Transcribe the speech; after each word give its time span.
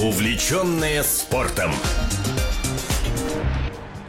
Увлеченные 0.00 1.02
спортом. 1.02 1.70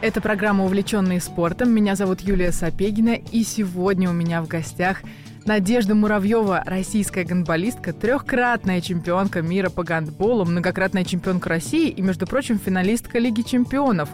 Это 0.00 0.22
программа 0.22 0.64
«Увлеченные 0.64 1.20
спортом». 1.20 1.72
Меня 1.72 1.94
зовут 1.94 2.22
Юлия 2.22 2.52
Сапегина, 2.52 3.10
и 3.10 3.44
сегодня 3.44 4.08
у 4.08 4.14
меня 4.14 4.40
в 4.40 4.48
гостях 4.48 5.02
Надежда 5.44 5.94
Муравьева, 5.94 6.62
российская 6.64 7.24
гандболистка, 7.24 7.92
трехкратная 7.92 8.80
чемпионка 8.80 9.42
мира 9.42 9.68
по 9.68 9.84
гандболу, 9.84 10.46
многократная 10.46 11.04
чемпионка 11.04 11.50
России 11.50 11.90
и, 11.90 12.00
между 12.00 12.26
прочим, 12.26 12.58
финалистка 12.58 13.18
Лиги 13.18 13.42
чемпионов. 13.42 14.08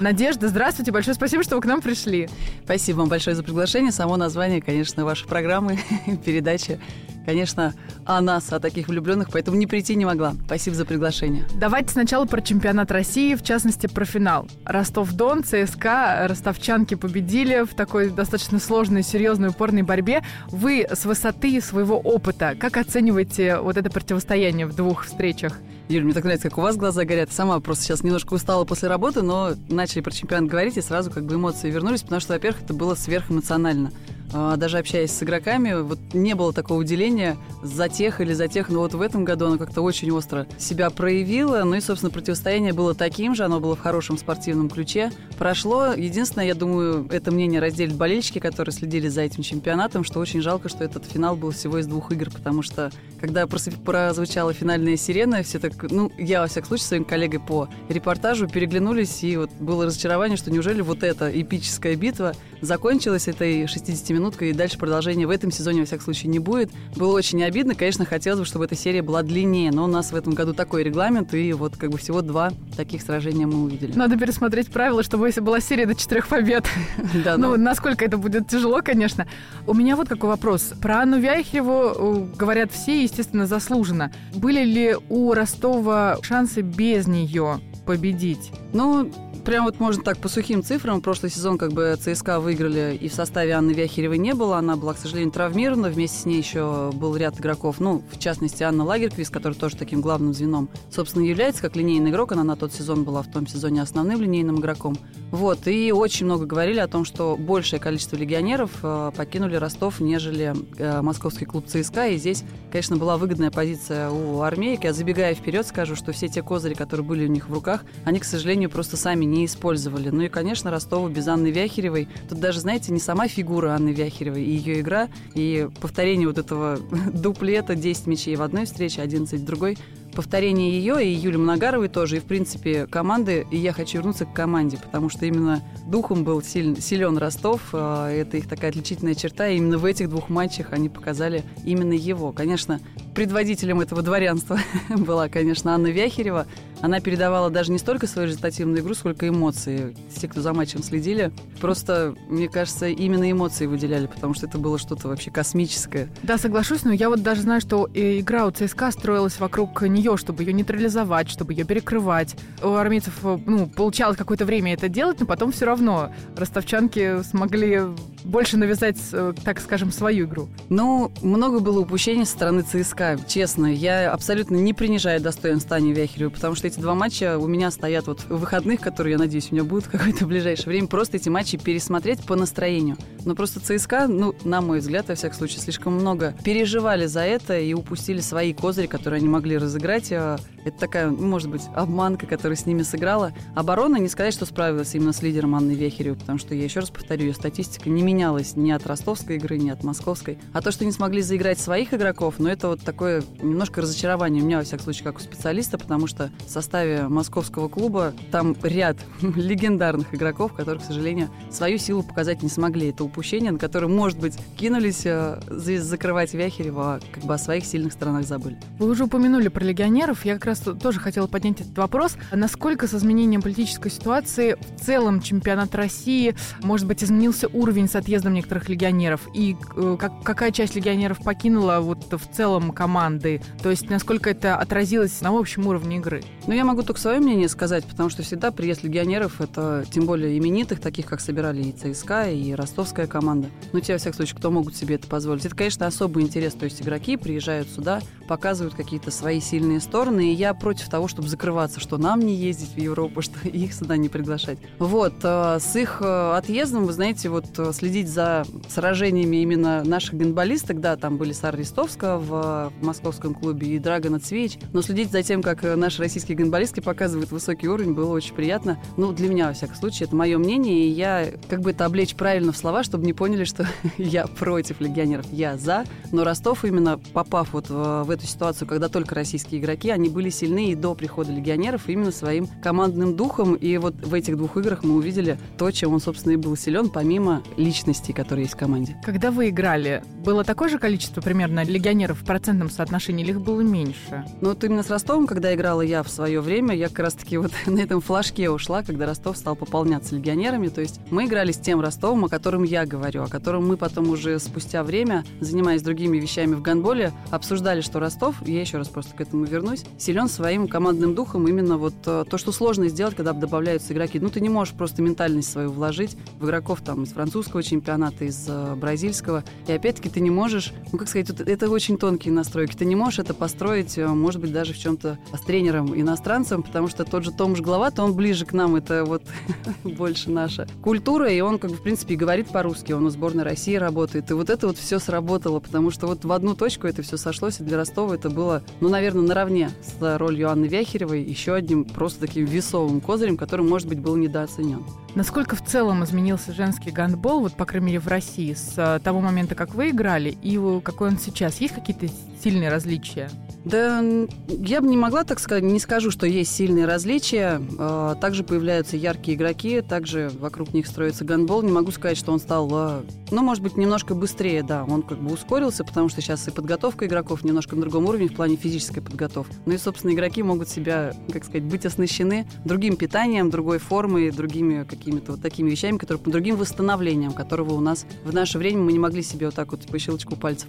Надежда, 0.00 0.48
здравствуйте, 0.48 0.92
большое 0.92 1.14
спасибо, 1.14 1.42
что 1.42 1.56
вы 1.56 1.62
к 1.62 1.66
нам 1.66 1.80
пришли. 1.80 2.28
Спасибо 2.64 2.98
вам 2.98 3.08
большое 3.08 3.34
за 3.34 3.42
приглашение. 3.42 3.92
Само 3.92 4.16
название, 4.16 4.60
конечно, 4.60 5.04
вашей 5.04 5.26
программы, 5.26 5.78
передачи 6.24 6.78
конечно, 7.26 7.74
о 8.04 8.20
нас, 8.20 8.52
о 8.52 8.60
таких 8.60 8.86
влюбленных, 8.86 9.30
поэтому 9.32 9.56
не 9.56 9.66
прийти 9.66 9.96
не 9.96 10.04
могла. 10.04 10.34
Спасибо 10.46 10.76
за 10.76 10.84
приглашение. 10.84 11.44
Давайте 11.58 11.90
сначала 11.90 12.24
про 12.24 12.40
чемпионат 12.40 12.92
России, 12.92 13.34
в 13.34 13.42
частности, 13.42 13.88
про 13.88 14.04
финал. 14.04 14.48
Ростов-Дон, 14.64 15.42
ЦСКА, 15.42 16.26
ростовчанки 16.28 16.94
победили 16.94 17.64
в 17.64 17.74
такой 17.74 18.10
достаточно 18.10 18.60
сложной, 18.60 19.02
серьезной, 19.02 19.48
упорной 19.48 19.82
борьбе. 19.82 20.22
Вы 20.48 20.86
с 20.88 21.04
высоты 21.04 21.60
своего 21.60 21.98
опыта, 21.98 22.54
как 22.58 22.76
оцениваете 22.76 23.58
вот 23.58 23.76
это 23.76 23.90
противостояние 23.90 24.66
в 24.66 24.76
двух 24.76 25.04
встречах? 25.04 25.58
Юль, 25.88 26.02
мне 26.02 26.14
так 26.14 26.24
нравится, 26.24 26.48
как 26.48 26.58
у 26.58 26.62
вас 26.62 26.76
глаза 26.76 27.04
горят. 27.04 27.32
Сама 27.32 27.60
просто 27.60 27.84
сейчас 27.84 28.02
немножко 28.02 28.34
устала 28.34 28.64
после 28.64 28.88
работы, 28.88 29.22
но 29.22 29.52
начали 29.68 30.00
про 30.00 30.10
чемпионат 30.10 30.50
говорить, 30.50 30.76
и 30.76 30.82
сразу 30.82 31.12
как 31.12 31.24
бы 31.24 31.36
эмоции 31.36 31.70
вернулись, 31.70 32.02
потому 32.02 32.20
что, 32.20 32.32
во-первых, 32.32 32.62
это 32.62 32.74
было 32.74 32.96
сверхэмоционально. 32.96 33.92
А, 34.32 34.56
даже 34.56 34.78
общаясь 34.78 35.12
с 35.12 35.22
игроками, 35.22 35.80
вот 35.80 35.98
не 36.12 36.34
было 36.34 36.52
такого 36.52 36.78
уделения 36.78 37.36
за 37.62 37.88
тех 37.88 38.20
или 38.20 38.32
за 38.32 38.48
тех, 38.48 38.68
но 38.68 38.80
вот 38.80 38.94
в 38.94 39.00
этом 39.00 39.24
году 39.24 39.46
оно 39.46 39.58
как-то 39.58 39.82
очень 39.82 40.10
остро 40.10 40.46
себя 40.58 40.90
проявило, 40.90 41.62
ну 41.64 41.74
и, 41.74 41.80
собственно, 41.80 42.10
противостояние 42.10 42.72
было 42.72 42.94
таким 42.94 43.34
же, 43.34 43.44
оно 43.44 43.60
было 43.60 43.76
в 43.76 43.80
хорошем 43.80 44.18
спортивном 44.18 44.68
ключе. 44.68 45.12
Прошло, 45.38 45.92
единственное, 45.92 46.46
я 46.46 46.54
думаю, 46.54 47.08
это 47.10 47.30
мнение 47.30 47.60
разделят 47.60 47.94
болельщики, 47.94 48.38
которые 48.38 48.72
следили 48.72 49.08
за 49.08 49.22
этим 49.22 49.42
чемпионатом, 49.42 50.04
что 50.04 50.18
очень 50.20 50.42
жалко, 50.42 50.68
что 50.68 50.84
этот 50.84 51.04
финал 51.04 51.36
был 51.36 51.50
всего 51.50 51.78
из 51.78 51.86
двух 51.86 52.10
игр, 52.12 52.30
потому 52.30 52.62
что, 52.62 52.90
когда 53.20 53.46
прозвучала 53.46 54.52
финальная 54.52 54.96
сирена, 54.96 55.42
все 55.42 55.58
так, 55.58 55.90
ну, 55.90 56.10
я, 56.18 56.40
во 56.40 56.48
всяком 56.48 56.68
случае, 56.68 56.86
своим 56.86 57.04
коллегой 57.04 57.40
по 57.40 57.68
репортажу 57.88 58.48
переглянулись, 58.48 59.22
и 59.22 59.36
вот 59.36 59.50
было 59.60 59.86
разочарование, 59.86 60.36
что 60.36 60.50
неужели 60.50 60.80
вот 60.80 61.02
эта 61.02 61.28
эпическая 61.28 61.94
битва 61.96 62.34
закончилась 62.60 63.28
этой 63.28 63.66
60 63.66 64.10
минуткой, 64.16 64.50
и 64.50 64.52
дальше 64.52 64.78
продолжения 64.78 65.26
в 65.26 65.30
этом 65.30 65.50
сезоне, 65.50 65.80
во 65.80 65.86
всяком 65.86 66.04
случае, 66.04 66.30
не 66.30 66.38
будет. 66.38 66.70
Было 66.96 67.12
очень 67.12 67.42
обидно. 67.42 67.74
Конечно, 67.74 68.04
хотелось 68.04 68.40
бы, 68.40 68.46
чтобы 68.46 68.64
эта 68.64 68.74
серия 68.74 69.02
была 69.02 69.22
длиннее, 69.22 69.70
но 69.70 69.84
у 69.84 69.86
нас 69.86 70.12
в 70.12 70.16
этом 70.16 70.34
году 70.34 70.54
такой 70.54 70.82
регламент, 70.82 71.34
и 71.34 71.52
вот 71.52 71.76
как 71.76 71.90
бы 71.90 71.98
всего 71.98 72.22
два 72.22 72.52
таких 72.76 73.02
сражения 73.02 73.46
мы 73.46 73.64
увидели. 73.64 73.92
Надо 73.94 74.16
пересмотреть 74.16 74.68
правила, 74.68 75.02
чтобы 75.02 75.26
если 75.28 75.40
была 75.40 75.60
серия 75.60 75.86
до 75.86 75.94
четырех 75.94 76.28
побед. 76.28 76.64
Да, 77.24 77.36
ну, 77.36 77.56
насколько 77.56 78.04
это 78.04 78.18
будет 78.18 78.48
тяжело, 78.48 78.82
конечно. 78.82 79.26
У 79.66 79.74
меня 79.74 79.96
вот 79.96 80.08
какой 80.08 80.30
вопрос. 80.30 80.72
Про 80.80 81.00
Анну 81.00 81.18
Вяхереву 81.18 82.26
э, 82.32 82.36
говорят 82.36 82.72
все, 82.72 83.02
естественно, 83.02 83.46
заслуженно. 83.46 84.12
Были 84.34 84.64
ли 84.64 84.96
у 85.08 85.32
Ростова 85.32 86.18
шансы 86.22 86.60
без 86.60 87.06
нее 87.06 87.60
победить? 87.86 88.52
Ну, 88.72 89.10
прям 89.46 89.64
вот 89.64 89.78
можно 89.78 90.02
так 90.02 90.18
по 90.18 90.28
сухим 90.28 90.62
цифрам. 90.62 91.00
Прошлый 91.00 91.30
сезон 91.30 91.56
как 91.56 91.72
бы 91.72 91.96
ЦСКА 91.98 92.40
выиграли, 92.40 92.98
и 93.00 93.08
в 93.08 93.14
составе 93.14 93.52
Анны 93.52 93.70
Вяхеревой 93.70 94.18
не 94.18 94.34
было. 94.34 94.58
Она 94.58 94.76
была, 94.76 94.94
к 94.94 94.98
сожалению, 94.98 95.32
травмирована. 95.32 95.88
Вместе 95.88 96.18
с 96.18 96.26
ней 96.26 96.38
еще 96.38 96.90
был 96.92 97.16
ряд 97.16 97.38
игроков. 97.38 97.76
Ну, 97.78 98.02
в 98.10 98.18
частности, 98.18 98.64
Анна 98.64 98.84
Лагерквист, 98.84 99.32
которая 99.32 99.58
тоже 99.58 99.76
таким 99.76 100.00
главным 100.00 100.34
звеном, 100.34 100.68
собственно, 100.90 101.22
является 101.22 101.62
как 101.62 101.76
линейный 101.76 102.10
игрок. 102.10 102.32
Она 102.32 102.42
на 102.42 102.56
тот 102.56 102.72
сезон 102.72 103.04
была 103.04 103.22
в 103.22 103.30
том 103.30 103.46
сезоне 103.46 103.82
основным 103.82 104.20
линейным 104.20 104.58
игроком. 104.58 104.96
Вот, 105.30 105.66
и 105.66 105.92
очень 105.92 106.26
много 106.26 106.44
говорили 106.44 106.80
о 106.80 106.88
том, 106.88 107.04
что 107.04 107.36
большее 107.36 107.78
количество 107.78 108.16
легионеров 108.16 108.70
э, 108.82 109.12
покинули 109.16 109.56
Ростов, 109.56 110.00
нежели 110.00 110.54
э, 110.78 111.02
московский 111.02 111.44
клуб 111.44 111.66
ЦСКА. 111.66 112.08
И 112.08 112.16
здесь, 112.16 112.42
конечно, 112.70 112.96
была 112.96 113.16
выгодная 113.16 113.50
позиция 113.50 114.10
у 114.10 114.40
армейки. 114.40 114.86
Я 114.86 114.92
забегая 114.92 115.34
вперед 115.34 115.66
скажу, 115.66 115.94
что 115.94 116.12
все 116.12 116.28
те 116.28 116.42
козыри, 116.42 116.74
которые 116.74 117.06
были 117.06 117.26
у 117.26 117.30
них 117.30 117.48
в 117.48 117.52
руках, 117.52 117.75
они, 118.04 118.18
к 118.18 118.24
сожалению, 118.24 118.70
просто 118.70 118.96
сами 118.96 119.24
не 119.24 119.44
использовали. 119.46 120.10
Ну 120.10 120.22
и, 120.22 120.28
конечно, 120.28 120.70
Ростову 120.70 121.08
без 121.08 121.28
Анны 121.28 121.48
Вяхеревой. 121.48 122.08
Тут 122.28 122.40
даже, 122.40 122.60
знаете, 122.60 122.92
не 122.92 123.00
сама 123.00 123.28
фигура 123.28 123.70
Анны 123.74 123.90
Вяхеревой 123.90 124.42
и 124.42 124.56
ее 124.56 124.80
игра, 124.80 125.08
и 125.34 125.68
повторение 125.80 126.28
вот 126.28 126.38
этого 126.38 126.78
дуплета 127.12 127.74
10 127.74 128.06
мячей 128.06 128.36
в 128.36 128.42
одной 128.42 128.64
встрече, 128.64 129.02
11 129.02 129.40
в 129.40 129.44
другой, 129.44 129.76
повторение 130.16 130.70
ее 130.70 131.04
и 131.04 131.12
Юли 131.12 131.36
Моногаровой 131.36 131.88
тоже, 131.88 132.16
и, 132.16 132.20
в 132.20 132.24
принципе, 132.24 132.86
команды, 132.86 133.46
и 133.50 133.58
я 133.58 133.72
хочу 133.72 133.98
вернуться 133.98 134.24
к 134.24 134.32
команде, 134.32 134.78
потому 134.78 135.10
что 135.10 135.26
именно 135.26 135.62
духом 135.86 136.24
был 136.24 136.42
силен, 136.42 136.76
силен 136.76 137.18
Ростов, 137.18 137.60
а, 137.72 138.10
это 138.10 138.38
их 138.38 138.48
такая 138.48 138.70
отличительная 138.70 139.14
черта, 139.14 139.46
и 139.46 139.58
именно 139.58 139.76
в 139.76 139.84
этих 139.84 140.08
двух 140.08 140.30
матчах 140.30 140.72
они 140.72 140.88
показали 140.88 141.44
именно 141.64 141.92
его. 141.92 142.32
Конечно, 142.32 142.80
предводителем 143.16 143.80
этого 143.80 144.02
дворянства 144.02 144.58
была, 144.90 145.28
конечно, 145.30 145.74
Анна 145.74 145.86
Вяхерева. 145.86 146.46
Она 146.82 147.00
передавала 147.00 147.48
даже 147.48 147.72
не 147.72 147.78
столько 147.78 148.06
свою 148.06 148.28
результативную 148.28 148.82
игру, 148.82 148.92
сколько 148.92 149.26
эмоции. 149.26 149.96
Те, 150.14 150.28
кто 150.28 150.42
за 150.42 150.52
матчем 150.52 150.82
следили, 150.82 151.32
просто, 151.58 152.14
мне 152.28 152.48
кажется, 152.48 152.86
именно 152.88 153.30
эмоции 153.32 153.64
выделяли, 153.64 154.06
потому 154.06 154.34
что 154.34 154.46
это 154.46 154.58
было 154.58 154.78
что-то 154.78 155.08
вообще 155.08 155.30
космическое. 155.30 156.10
Да, 156.22 156.36
соглашусь, 156.36 156.84
но 156.84 156.92
я 156.92 157.08
вот 157.08 157.22
даже 157.22 157.40
знаю, 157.40 157.62
что 157.62 157.88
игра 157.94 158.46
у 158.46 158.50
ЦСКА 158.50 158.90
строилась 158.90 159.40
вокруг 159.40 159.80
нее, 159.80 160.18
чтобы 160.18 160.42
ее 160.42 160.52
нейтрализовать, 160.52 161.30
чтобы 161.30 161.54
ее 161.54 161.64
перекрывать. 161.64 162.36
У 162.62 162.74
армейцев, 162.74 163.14
ну, 163.22 163.66
получалось 163.66 164.18
какое-то 164.18 164.44
время 164.44 164.74
это 164.74 164.90
делать, 164.90 165.20
но 165.20 165.26
потом 165.26 165.52
все 165.52 165.64
равно 165.64 166.12
ростовчанки 166.36 167.22
смогли 167.22 167.80
больше 168.26 168.56
навязать, 168.56 168.98
э, 169.12 169.32
так 169.44 169.60
скажем, 169.60 169.92
свою 169.92 170.26
игру. 170.26 170.48
Ну, 170.68 171.12
много 171.22 171.60
было 171.60 171.80
упущений 171.80 172.24
со 172.24 172.32
стороны 172.32 172.62
ЦСКА 172.62 173.18
честно. 173.26 173.66
Я 173.66 174.12
абсолютно 174.12 174.56
не 174.56 174.74
принижаю 174.74 175.20
достоинства 175.20 175.76
Ани 175.76 175.92
Вяхеревой, 175.92 176.32
потому 176.32 176.54
что 176.54 176.66
эти 176.66 176.80
два 176.80 176.94
матча 176.94 177.38
у 177.38 177.46
меня 177.46 177.70
стоят 177.70 178.08
вот 178.08 178.20
в 178.22 178.36
выходных, 178.36 178.80
которые, 178.80 179.12
я 179.12 179.18
надеюсь, 179.18 179.48
у 179.50 179.54
меня 179.54 179.64
будут 179.64 179.86
какое-то 179.90 180.26
ближайшее 180.26 180.66
время, 180.66 180.88
просто 180.88 181.16
эти 181.16 181.28
матчи 181.28 181.56
пересмотреть 181.56 182.24
по 182.24 182.34
настроению. 182.34 182.96
Но 183.24 183.34
просто 183.34 183.60
ЦСКА, 183.60 184.06
ну, 184.08 184.34
на 184.44 184.60
мой 184.60 184.80
взгляд, 184.80 185.08
во 185.08 185.14
всяком 185.14 185.38
случае, 185.38 185.60
слишком 185.60 185.94
много 185.94 186.34
переживали 186.44 187.06
за 187.06 187.20
это 187.20 187.58
и 187.58 187.74
упустили 187.74 188.20
свои 188.20 188.52
козыри, 188.52 188.86
которые 188.86 189.18
они 189.18 189.28
могли 189.28 189.56
разыграть. 189.56 190.12
А, 190.12 190.38
это 190.64 190.78
такая, 190.78 191.10
ну, 191.10 191.26
может 191.26 191.48
быть, 191.50 191.62
обманка, 191.74 192.26
которая 192.26 192.56
с 192.56 192.66
ними 192.66 192.82
сыграла. 192.82 193.32
Оборона, 193.54 193.96
не 193.96 194.08
сказать, 194.08 194.34
что 194.34 194.46
справилась 194.46 194.94
именно 194.94 195.12
с 195.12 195.22
лидером 195.22 195.54
Анны 195.54 195.72
Вехеревой, 195.72 196.18
потому 196.18 196.38
что, 196.38 196.54
я 196.54 196.64
еще 196.64 196.80
раз 196.80 196.90
повторю, 196.90 197.26
ее 197.26 197.34
статистика 197.34 197.88
не 197.88 198.02
менялась 198.16 198.56
ни 198.56 198.70
от 198.72 198.84
ростовской 198.86 199.36
игры, 199.36 199.58
ни 199.58 199.70
от 199.70 199.84
московской. 199.84 200.38
А 200.52 200.60
то, 200.60 200.72
что 200.72 200.84
не 200.84 200.92
смогли 200.92 201.22
заиграть 201.22 201.60
своих 201.60 201.94
игроков, 201.94 202.36
ну, 202.38 202.48
это 202.48 202.68
вот 202.68 202.80
так 202.80 202.96
такое 202.96 203.22
немножко 203.42 203.82
разочарование 203.82 204.42
у 204.42 204.46
меня, 204.46 204.56
во 204.56 204.64
всяком 204.64 204.84
случае, 204.84 205.04
как 205.04 205.18
у 205.18 205.20
специалиста, 205.20 205.76
потому 205.76 206.06
что 206.06 206.30
в 206.46 206.50
составе 206.50 207.08
московского 207.08 207.68
клуба 207.68 208.14
там 208.32 208.56
ряд 208.62 208.96
легендарных 209.20 210.14
игроков, 210.14 210.54
которые, 210.54 210.80
к 210.80 210.84
сожалению, 210.86 211.28
свою 211.50 211.76
силу 211.76 212.02
показать 212.02 212.42
не 212.42 212.48
смогли. 212.48 212.88
Это 212.88 213.04
упущение, 213.04 213.52
на 213.52 213.58
которое, 213.58 213.88
может 213.88 214.18
быть, 214.18 214.38
кинулись 214.56 215.02
э, 215.04 215.38
закрывать 215.50 216.32
Вяхерева, 216.32 216.94
а 216.94 217.00
как 217.12 217.24
бы 217.24 217.34
о 217.34 217.38
своих 217.38 217.66
сильных 217.66 217.92
сторонах 217.92 218.24
забыли. 218.24 218.56
Вы 218.78 218.88
уже 218.88 219.04
упомянули 219.04 219.48
про 219.48 219.62
легионеров. 219.62 220.24
Я 220.24 220.34
как 220.34 220.46
раз 220.46 220.60
тоже 220.60 220.98
хотела 220.98 221.26
поднять 221.26 221.60
этот 221.60 221.76
вопрос. 221.76 222.16
Насколько 222.32 222.88
с 222.88 222.94
изменением 222.94 223.42
политической 223.42 223.90
ситуации 223.90 224.56
в 224.78 224.86
целом 224.86 225.20
чемпионат 225.20 225.74
России, 225.74 226.34
может 226.62 226.86
быть, 226.86 227.04
изменился 227.04 227.48
уровень 227.48 227.90
с 227.90 227.94
отъездом 228.06 228.34
некоторых 228.34 228.68
легионеров? 228.68 229.22
И 229.34 229.56
э, 229.76 229.96
как, 229.98 230.22
какая 230.22 230.52
часть 230.52 230.76
легионеров 230.76 231.18
покинула 231.18 231.80
вот 231.80 232.12
в 232.12 232.32
целом 232.32 232.70
команды? 232.70 233.42
То 233.60 233.70
есть 233.70 233.90
насколько 233.90 234.30
это 234.30 234.56
отразилось 234.56 235.20
на 235.20 235.36
общем 235.36 235.66
уровне 235.66 235.96
игры? 235.96 236.22
Ну, 236.46 236.54
я 236.54 236.64
могу 236.64 236.82
только 236.82 237.00
свое 237.00 237.18
мнение 237.18 237.48
сказать, 237.48 237.84
потому 237.84 238.08
что 238.08 238.22
всегда 238.22 238.52
приезд 238.52 238.84
легионеров, 238.84 239.40
это 239.40 239.84
тем 239.90 240.06
более 240.06 240.38
именитых, 240.38 240.80
таких, 240.80 241.06
как 241.06 241.20
собирали 241.20 241.62
и 241.62 241.72
ЦСКА, 241.72 242.30
и 242.30 242.54
ростовская 242.54 243.08
команда. 243.08 243.48
Ну, 243.72 243.80
те, 243.80 243.94
во 243.94 243.98
всяком 243.98 244.18
случае, 244.18 244.36
кто 244.36 244.52
могут 244.52 244.76
себе 244.76 244.94
это 244.94 245.08
позволить. 245.08 245.44
Это, 245.44 245.56
конечно, 245.56 245.86
особый 245.86 246.22
интерес. 246.22 246.54
То 246.54 246.64
есть 246.64 246.80
игроки 246.80 247.16
приезжают 247.16 247.68
сюда, 247.68 248.00
показывают 248.28 248.76
какие-то 248.76 249.10
свои 249.10 249.40
сильные 249.40 249.80
стороны, 249.80 250.32
и 250.32 250.34
я 250.34 250.54
против 250.54 250.88
того, 250.88 251.08
чтобы 251.08 251.26
закрываться, 251.26 251.80
что 251.80 251.98
нам 251.98 252.20
не 252.20 252.36
ездить 252.36 252.74
в 252.74 252.78
Европу, 252.78 253.20
что 253.26 253.48
их 253.48 253.74
сюда 253.74 253.96
не 253.96 254.08
приглашать. 254.08 254.58
Вот, 254.78 255.14
э, 255.24 255.58
с 255.58 255.74
их 255.74 255.98
э, 256.00 256.36
отъездом, 256.36 256.84
вы 256.84 256.92
знаете, 256.92 257.30
вот 257.30 257.46
следили 257.72 257.95
следить 257.96 258.12
за 258.12 258.44
сражениями 258.68 259.38
именно 259.38 259.82
наших 259.82 260.16
гандболисток, 260.16 260.80
да, 260.80 260.96
там 260.96 261.16
были 261.16 261.32
Сара 261.32 261.56
Рестовская 261.56 262.18
в, 262.18 262.70
в 262.70 262.84
московском 262.84 263.32
клубе 263.32 263.68
и 263.68 263.78
Драгона 263.78 264.20
Цвеич, 264.20 264.58
но 264.74 264.82
следить 264.82 265.10
за 265.10 265.22
тем, 265.22 265.40
как 265.40 265.62
наши 265.62 266.02
российские 266.02 266.36
гандболистки 266.36 266.80
показывают 266.80 267.30
высокий 267.30 267.68
уровень, 267.68 267.94
было 267.94 268.12
очень 268.12 268.34
приятно. 268.34 268.78
Ну, 268.98 269.12
для 269.12 269.30
меня, 269.30 269.48
во 269.48 269.54
всяком 269.54 269.76
случае, 269.76 270.08
это 270.08 270.16
мое 270.16 270.36
мнение, 270.36 270.88
и 270.88 270.90
я 270.90 271.28
как 271.48 271.62
бы 271.62 271.70
это 271.70 271.86
облечь 271.86 272.14
правильно 272.16 272.52
в 272.52 272.58
слова, 272.58 272.82
чтобы 272.82 273.06
не 273.06 273.14
поняли, 273.14 273.44
что 273.44 273.66
я 273.96 274.26
против 274.26 274.82
легионеров. 274.82 275.24
Я 275.32 275.56
за, 275.56 275.86
но 276.12 276.22
Ростов 276.22 276.66
именно 276.66 276.98
попав 277.14 277.54
вот 277.54 277.70
в, 277.70 278.04
в 278.04 278.10
эту 278.10 278.26
ситуацию, 278.26 278.68
когда 278.68 278.90
только 278.90 279.14
российские 279.14 279.58
игроки, 279.58 279.88
они 279.88 280.10
были 280.10 280.28
сильны 280.28 280.70
и 280.70 280.74
до 280.74 280.94
прихода 280.94 281.32
легионеров 281.32 281.88
именно 281.88 282.10
своим 282.10 282.46
командным 282.62 283.16
духом, 283.16 283.54
и 283.54 283.78
вот 283.78 283.94
в 283.94 284.12
этих 284.12 284.36
двух 284.36 284.58
играх 284.58 284.84
мы 284.84 284.96
увидели 284.96 285.38
то, 285.56 285.70
чем 285.70 285.94
он, 285.94 286.00
собственно, 286.00 286.34
и 286.34 286.36
был 286.36 286.56
силен, 286.56 286.90
помимо 286.90 287.42
личностей, 287.86 288.12
которые 288.12 288.44
есть 288.44 288.54
в 288.54 288.58
команде. 288.58 288.96
Когда 289.04 289.30
вы 289.30 289.48
играли, 289.48 290.02
было 290.24 290.42
такое 290.42 290.68
же 290.68 290.78
количество 290.78 291.20
примерно 291.20 291.64
легионеров 291.64 292.20
в 292.20 292.24
процентном 292.24 292.68
соотношении 292.68 293.24
или 293.24 293.30
их 293.30 293.40
было 293.40 293.60
меньше? 293.60 294.24
Ну, 294.40 294.48
вот 294.48 294.64
именно 294.64 294.82
с 294.82 294.90
Ростовом, 294.90 295.26
когда 295.26 295.54
играла 295.54 295.82
я 295.82 296.02
в 296.02 296.08
свое 296.08 296.40
время, 296.40 296.74
я 296.74 296.88
как 296.88 296.98
раз-таки 297.00 297.36
вот 297.36 297.52
на 297.66 297.78
этом 297.78 298.00
флажке 298.00 298.50
ушла, 298.50 298.82
когда 298.82 299.06
Ростов 299.06 299.36
стал 299.36 299.54
пополняться 299.54 300.16
легионерами. 300.16 300.68
То 300.68 300.80
есть 300.80 301.00
мы 301.10 301.26
играли 301.26 301.52
с 301.52 301.58
тем 301.58 301.80
Ростовом, 301.80 302.24
о 302.24 302.28
котором 302.28 302.64
я 302.64 302.86
говорю, 302.86 303.22
о 303.22 303.28
котором 303.28 303.68
мы 303.68 303.76
потом 303.76 304.10
уже 304.10 304.38
спустя 304.40 304.82
время, 304.82 305.24
занимаясь 305.40 305.82
другими 305.82 306.18
вещами 306.18 306.54
в 306.54 306.62
гандболе, 306.62 307.12
обсуждали, 307.30 307.82
что 307.82 308.00
Ростов, 308.00 308.34
я 308.46 308.60
еще 308.60 308.78
раз 308.78 308.88
просто 308.88 309.14
к 309.14 309.20
этому 309.20 309.44
вернусь, 309.44 309.84
силен 309.98 310.28
своим 310.28 310.66
командным 310.66 311.14
духом 311.14 311.46
именно 311.46 311.78
вот 311.78 311.94
э, 312.06 312.24
то, 312.28 312.38
что 312.38 312.50
сложно 312.50 312.88
сделать, 312.88 313.14
когда 313.14 313.32
добавляются 313.32 313.92
игроки. 313.92 314.18
Ну, 314.18 314.28
ты 314.28 314.40
не 314.40 314.48
можешь 314.48 314.74
просто 314.74 315.02
ментальность 315.02 315.52
свою 315.52 315.70
вложить 315.70 316.16
в 316.40 316.46
игроков 316.46 316.80
там 316.80 317.04
из 317.04 317.10
французского 317.10 317.62
чемпионата, 317.76 318.24
из 318.24 318.46
э, 318.48 318.74
бразильского. 318.74 319.44
И 319.66 319.72
опять-таки 319.72 320.08
ты 320.08 320.20
не 320.20 320.30
можешь, 320.30 320.72
ну, 320.92 320.98
как 320.98 321.08
сказать, 321.08 321.28
это 321.30 321.70
очень 321.70 321.98
тонкие 321.98 322.32
настройки. 322.32 322.76
Ты 322.76 322.84
не 322.84 322.96
можешь 322.96 323.18
это 323.18 323.34
построить, 323.34 323.98
э, 323.98 324.06
может 324.06 324.40
быть, 324.40 324.52
даже 324.52 324.72
в 324.72 324.78
чем-то 324.78 325.18
с 325.32 325.40
тренером 325.40 325.98
иностранцем, 325.98 326.62
потому 326.62 326.88
что 326.88 327.04
тот 327.04 327.24
же 327.24 327.32
Том 327.32 327.54
Жгловат, 327.54 327.98
он 327.98 328.14
ближе 328.14 328.46
к 328.46 328.52
нам, 328.52 328.76
это 328.76 329.04
вот 329.04 329.22
больше 329.84 330.30
наша 330.30 330.66
культура, 330.82 331.30
и 331.30 331.40
он, 331.40 331.58
как 331.58 331.70
бы, 331.70 331.76
в 331.76 331.82
принципе, 331.82 332.14
и 332.14 332.16
говорит 332.16 332.48
по-русски, 332.48 332.92
он 332.92 333.04
у 333.06 333.10
сборной 333.10 333.44
России 333.44 333.74
работает. 333.74 334.30
И 334.30 334.34
вот 334.34 334.50
это 334.50 334.66
вот 334.66 334.78
все 334.78 334.98
сработало, 334.98 335.60
потому 335.60 335.90
что 335.90 336.06
вот 336.06 336.24
в 336.24 336.32
одну 336.32 336.54
точку 336.54 336.86
это 336.86 337.02
все 337.02 337.16
сошлось, 337.16 337.60
и 337.60 337.64
для 337.64 337.76
Ростова 337.76 338.14
это 338.14 338.30
было, 338.30 338.62
ну, 338.80 338.88
наверное, 338.88 339.22
наравне 339.22 339.70
с 339.82 340.18
ролью 340.18 340.50
Анны 340.50 340.66
Вяхеревой, 340.66 341.22
еще 341.22 341.54
одним 341.54 341.84
просто 341.84 342.20
таким 342.20 342.46
весовым 342.46 343.00
козырем, 343.00 343.36
который, 343.36 343.66
может 343.66 343.88
быть, 343.88 344.00
был 344.00 344.16
недооценен. 344.16 344.84
Насколько 345.16 345.56
в 345.56 345.64
целом 345.64 346.04
изменился 346.04 346.52
женский 346.52 346.90
гандбол, 346.90 347.40
вот, 347.40 347.55
по 347.56 347.64
крайней 347.64 347.86
мере, 347.86 348.00
в 348.00 348.08
России, 348.08 348.54
с 348.54 348.74
э, 348.76 349.00
того 349.02 349.20
момента, 349.20 349.54
как 349.54 349.74
вы 349.74 349.90
играли, 349.90 350.36
и 350.42 350.58
какой 350.82 351.08
он 351.08 351.18
сейчас? 351.18 351.60
Есть 351.60 351.74
какие-то 351.74 352.06
сильные 352.42 352.70
различия? 352.70 353.30
Да, 353.66 354.00
я 354.46 354.80
бы 354.80 354.86
не 354.86 354.96
могла 354.96 355.24
так 355.24 355.40
сказать, 355.40 355.64
не 355.64 355.80
скажу, 355.80 356.12
что 356.12 356.24
есть 356.24 356.54
сильные 356.54 356.86
различия. 356.86 357.60
А, 357.80 358.14
также 358.14 358.44
появляются 358.44 358.96
яркие 358.96 359.36
игроки, 359.36 359.80
также 359.80 360.30
вокруг 360.38 360.72
них 360.72 360.86
строится 360.86 361.24
гандбол. 361.24 361.62
Не 361.62 361.72
могу 361.72 361.90
сказать, 361.90 362.16
что 362.16 362.30
он 362.30 362.38
стал, 362.38 362.68
а, 362.72 363.04
ну, 363.32 363.42
может 363.42 363.64
быть, 363.64 363.76
немножко 363.76 364.14
быстрее, 364.14 364.62
да, 364.62 364.84
он 364.84 365.02
как 365.02 365.18
бы 365.18 365.32
ускорился, 365.32 365.82
потому 365.82 366.08
что 366.08 366.20
сейчас 366.20 366.46
и 366.46 366.52
подготовка 366.52 367.06
игроков 367.06 367.42
немножко 367.42 367.74
на 367.74 367.82
другом 367.82 368.06
уровне 368.06 368.28
в 368.28 368.34
плане 368.34 368.54
физической 368.54 369.00
подготовки. 369.00 369.56
Ну 369.66 369.72
и, 369.72 369.78
собственно, 369.78 370.12
игроки 370.12 370.44
могут 370.44 370.68
себя, 370.68 371.12
как 371.32 371.44
сказать, 371.44 371.64
быть 371.64 371.84
оснащены 371.84 372.46
другим 372.64 372.96
питанием, 372.96 373.50
другой 373.50 373.78
формой, 373.78 374.30
другими 374.30 374.84
какими-то 374.84 375.32
вот 375.32 375.42
такими 375.42 375.68
вещами, 375.70 375.98
которые 375.98 376.22
по 376.22 376.30
другим 376.30 376.54
восстановлением, 376.54 377.32
которого 377.46 377.74
у 377.74 377.80
нас 377.80 378.06
в 378.24 378.34
наше 378.34 378.58
время 378.58 378.82
мы 378.82 378.92
не 378.92 378.98
могли 378.98 379.22
себе 379.22 379.46
вот 379.46 379.54
так 379.54 379.70
вот 379.70 379.86
по 379.86 379.98
щелчку 380.00 380.34
пальцев 380.34 380.68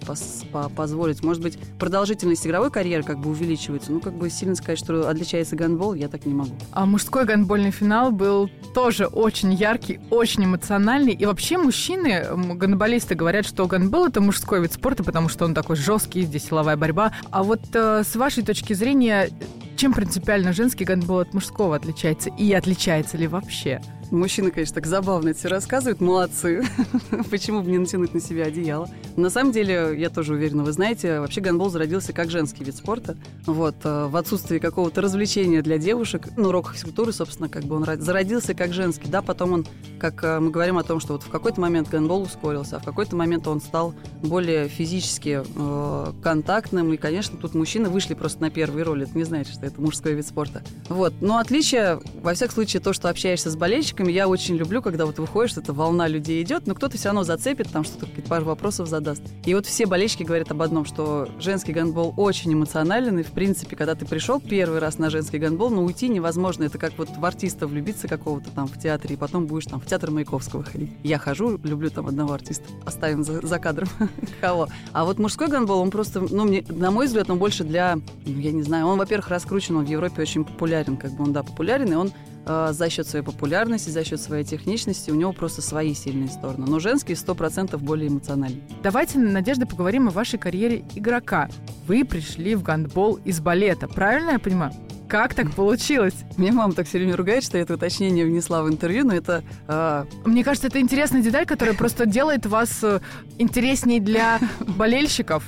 позволить. 0.76 1.24
Может 1.24 1.42
быть, 1.42 1.58
продолжительность 1.78 2.46
игровой 2.46 2.70
карьеры 2.70 3.02
как 3.02 3.18
бы 3.18 3.30
увеличивается. 3.30 3.90
Ну, 3.90 4.00
как 4.00 4.14
бы 4.14 4.30
сильно 4.30 4.54
сказать, 4.54 4.78
что 4.78 5.08
отличается 5.08 5.56
гандбол, 5.56 5.94
я 5.94 6.08
так 6.08 6.24
не 6.24 6.34
могу. 6.34 6.52
А 6.70 6.86
мужской 6.86 7.24
гандбольный 7.24 7.72
финал 7.72 8.12
был 8.12 8.48
тоже 8.74 9.06
очень 9.06 9.52
яркий, 9.52 9.98
очень 10.10 10.44
эмоциональный. 10.44 11.14
И 11.14 11.26
вообще 11.26 11.58
мужчины, 11.58 12.24
гандболисты 12.54 13.16
говорят, 13.16 13.44
что 13.44 13.66
гандбол 13.66 14.06
это 14.06 14.20
мужской 14.20 14.62
вид 14.62 14.72
спорта, 14.72 15.02
потому 15.02 15.28
что 15.28 15.44
он 15.44 15.54
такой 15.54 15.74
жесткий, 15.74 16.22
здесь 16.22 16.44
силовая 16.44 16.76
борьба. 16.76 17.12
А 17.30 17.42
вот 17.42 17.60
э, 17.74 18.04
с 18.04 18.14
вашей 18.14 18.44
точки 18.44 18.72
зрения, 18.72 19.30
чем 19.76 19.92
принципиально 19.92 20.52
женский 20.52 20.84
гандбол 20.84 21.18
от 21.20 21.34
мужского 21.34 21.74
отличается? 21.74 22.30
И 22.38 22.52
отличается 22.52 23.16
ли 23.16 23.26
вообще? 23.26 23.80
Мужчины, 24.10 24.50
конечно, 24.50 24.76
так 24.76 24.86
забавно 24.86 25.30
это 25.30 25.38
все 25.38 25.48
рассказывают, 25.48 26.00
молодцы. 26.00 26.64
Почему 27.30 27.60
бы 27.60 27.70
не 27.70 27.78
натянуть 27.78 28.14
на 28.14 28.20
себя 28.20 28.44
одеяло? 28.44 28.88
На 29.16 29.28
самом 29.28 29.52
деле, 29.52 29.94
я 29.98 30.08
тоже 30.08 30.34
уверена, 30.34 30.62
вы 30.62 30.72
знаете, 30.72 31.20
вообще 31.20 31.42
гандбол 31.42 31.68
зародился 31.68 32.12
как 32.14 32.30
женский 32.30 32.64
вид 32.64 32.74
спорта. 32.74 33.16
Вот, 33.44 33.74
э, 33.84 34.06
в 34.06 34.16
отсутствии 34.16 34.58
какого-то 34.58 35.02
развлечения 35.02 35.60
для 35.60 35.76
девушек, 35.76 36.28
ну, 36.36 36.48
уроках 36.48 36.74
физкультуры, 36.74 37.12
собственно, 37.12 37.48
как 37.48 37.64
бы 37.64 37.76
он 37.76 37.84
зародился 38.00 38.54
как 38.54 38.72
женский, 38.72 39.08
да, 39.08 39.20
потом 39.20 39.52
он, 39.52 39.66
как 39.98 40.24
э, 40.24 40.40
мы 40.40 40.50
говорим 40.50 40.78
о 40.78 40.84
том, 40.84 41.00
что 41.00 41.14
вот 41.14 41.22
в 41.22 41.28
какой-то 41.28 41.60
момент 41.60 41.90
гандбол 41.90 42.22
ускорился, 42.22 42.76
а 42.76 42.78
в 42.80 42.84
какой-то 42.84 43.14
момент 43.14 43.46
он 43.46 43.60
стал 43.60 43.94
более 44.22 44.68
физически 44.68 45.42
э, 45.44 46.12
контактным, 46.22 46.94
и, 46.94 46.96
конечно, 46.96 47.36
тут 47.36 47.54
мужчины 47.54 47.90
вышли 47.90 48.14
просто 48.14 48.40
на 48.40 48.50
первые 48.50 48.84
роли, 48.84 49.04
это 49.04 49.18
не 49.18 49.24
значит, 49.24 49.54
что 49.54 49.66
это 49.66 49.80
мужской 49.80 50.14
вид 50.14 50.26
спорта. 50.26 50.62
Вот, 50.88 51.12
но 51.20 51.38
отличие, 51.38 52.00
во 52.22 52.32
всяком 52.32 52.54
случае, 52.54 52.80
то, 52.80 52.92
что 52.92 53.10
общаешься 53.10 53.50
с 53.50 53.56
болельщиками, 53.56 53.97
болельщиками 53.98 54.12
я 54.12 54.28
очень 54.28 54.56
люблю, 54.56 54.82
когда 54.82 55.06
вот 55.06 55.18
выходишь, 55.18 55.56
эта 55.56 55.72
волна 55.72 56.08
людей 56.08 56.42
идет, 56.42 56.66
но 56.66 56.74
кто-то 56.74 56.96
все 56.96 57.08
равно 57.08 57.24
зацепит, 57.24 57.70
там 57.70 57.84
что-то 57.84 58.06
пару 58.28 58.44
вопросов 58.44 58.88
задаст. 58.88 59.22
И 59.44 59.54
вот 59.54 59.66
все 59.66 59.86
болельщики 59.86 60.22
говорят 60.22 60.50
об 60.50 60.62
одном, 60.62 60.84
что 60.84 61.28
женский 61.38 61.72
гандбол 61.72 62.14
очень 62.16 62.52
эмоционален, 62.52 63.18
и 63.18 63.22
в 63.22 63.32
принципе, 63.32 63.76
когда 63.76 63.94
ты 63.94 64.06
пришел 64.06 64.40
первый 64.40 64.78
раз 64.78 64.98
на 64.98 65.10
женский 65.10 65.38
гандбол, 65.38 65.70
ну 65.70 65.84
уйти 65.84 66.08
невозможно. 66.08 66.64
Это 66.64 66.78
как 66.78 66.92
вот 66.98 67.08
в 67.16 67.24
артиста 67.24 67.66
влюбиться 67.66 68.08
какого-то 68.08 68.50
там 68.50 68.66
в 68.66 68.78
театре, 68.78 69.14
и 69.14 69.18
потом 69.18 69.46
будешь 69.46 69.66
там 69.66 69.80
в 69.80 69.86
театр 69.86 70.10
Маяковского 70.10 70.62
ходить. 70.62 70.90
Я 71.02 71.18
хожу, 71.18 71.58
люблю 71.62 71.90
там 71.90 72.06
одного 72.06 72.32
артиста. 72.32 72.64
Оставим 72.84 73.24
за, 73.24 73.46
за 73.46 73.58
кадром 73.58 73.88
кого. 74.40 74.68
А 74.92 75.04
вот 75.04 75.18
мужской 75.18 75.48
гандбол, 75.48 75.80
он 75.80 75.90
просто, 75.90 76.20
ну, 76.20 76.44
мне, 76.44 76.64
на 76.68 76.90
мой 76.90 77.06
взгляд, 77.06 77.30
он 77.30 77.38
больше 77.38 77.64
для, 77.64 77.96
ну, 78.26 78.38
я 78.40 78.52
не 78.52 78.62
знаю, 78.62 78.86
он, 78.86 78.98
во-первых, 78.98 79.28
раскручен, 79.28 79.76
он 79.76 79.84
в 79.84 79.88
Европе 79.88 80.22
очень 80.22 80.44
популярен, 80.44 80.96
как 80.96 81.12
бы 81.12 81.24
он, 81.24 81.32
да, 81.32 81.42
популярен, 81.42 81.92
и 81.92 81.96
он 81.96 82.12
за 82.46 82.88
счет 82.90 83.06
своей 83.06 83.24
популярности, 83.24 83.90
за 83.90 84.04
счет 84.04 84.20
своей 84.20 84.44
техничности, 84.44 85.10
у 85.10 85.14
него 85.14 85.32
просто 85.32 85.62
свои 85.62 85.94
сильные 85.94 86.28
стороны. 86.28 86.66
Но 86.66 86.78
женский 86.78 87.12
100% 87.12 87.76
более 87.78 88.08
эмоциональный. 88.08 88.62
Давайте, 88.82 89.18
Надежда, 89.18 89.66
поговорим 89.66 90.08
о 90.08 90.10
вашей 90.10 90.38
карьере 90.38 90.84
игрока. 90.94 91.48
Вы 91.86 92.04
пришли 92.04 92.54
в 92.54 92.62
гандбол 92.62 93.18
из 93.24 93.40
балета, 93.40 93.88
правильно 93.88 94.32
я 94.32 94.38
понимаю? 94.38 94.72
Как 95.08 95.32
так 95.34 95.52
получилось? 95.52 96.14
Мне 96.36 96.52
мама 96.52 96.74
так 96.74 96.86
все 96.86 96.98
время 96.98 97.16
ругает, 97.16 97.42
что 97.42 97.56
я 97.56 97.62
это 97.62 97.74
уточнение 97.74 98.26
внесла 98.26 98.62
в 98.62 98.68
интервью, 98.68 99.06
но 99.06 99.14
это... 99.14 99.42
Э... 99.66 100.04
Мне 100.26 100.44
кажется, 100.44 100.68
это 100.68 100.80
интересная 100.80 101.22
деталь, 101.22 101.46
которая 101.46 101.74
просто 101.78 102.04
делает 102.06 102.44
вас 102.44 102.78
э, 102.82 103.00
интересней 103.38 104.00
для 104.00 104.38
болельщиков. 104.60 105.44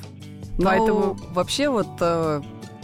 Ну, 0.58 0.64
Поэтому 0.64 1.18
вообще 1.32 1.68
вот 1.68 1.88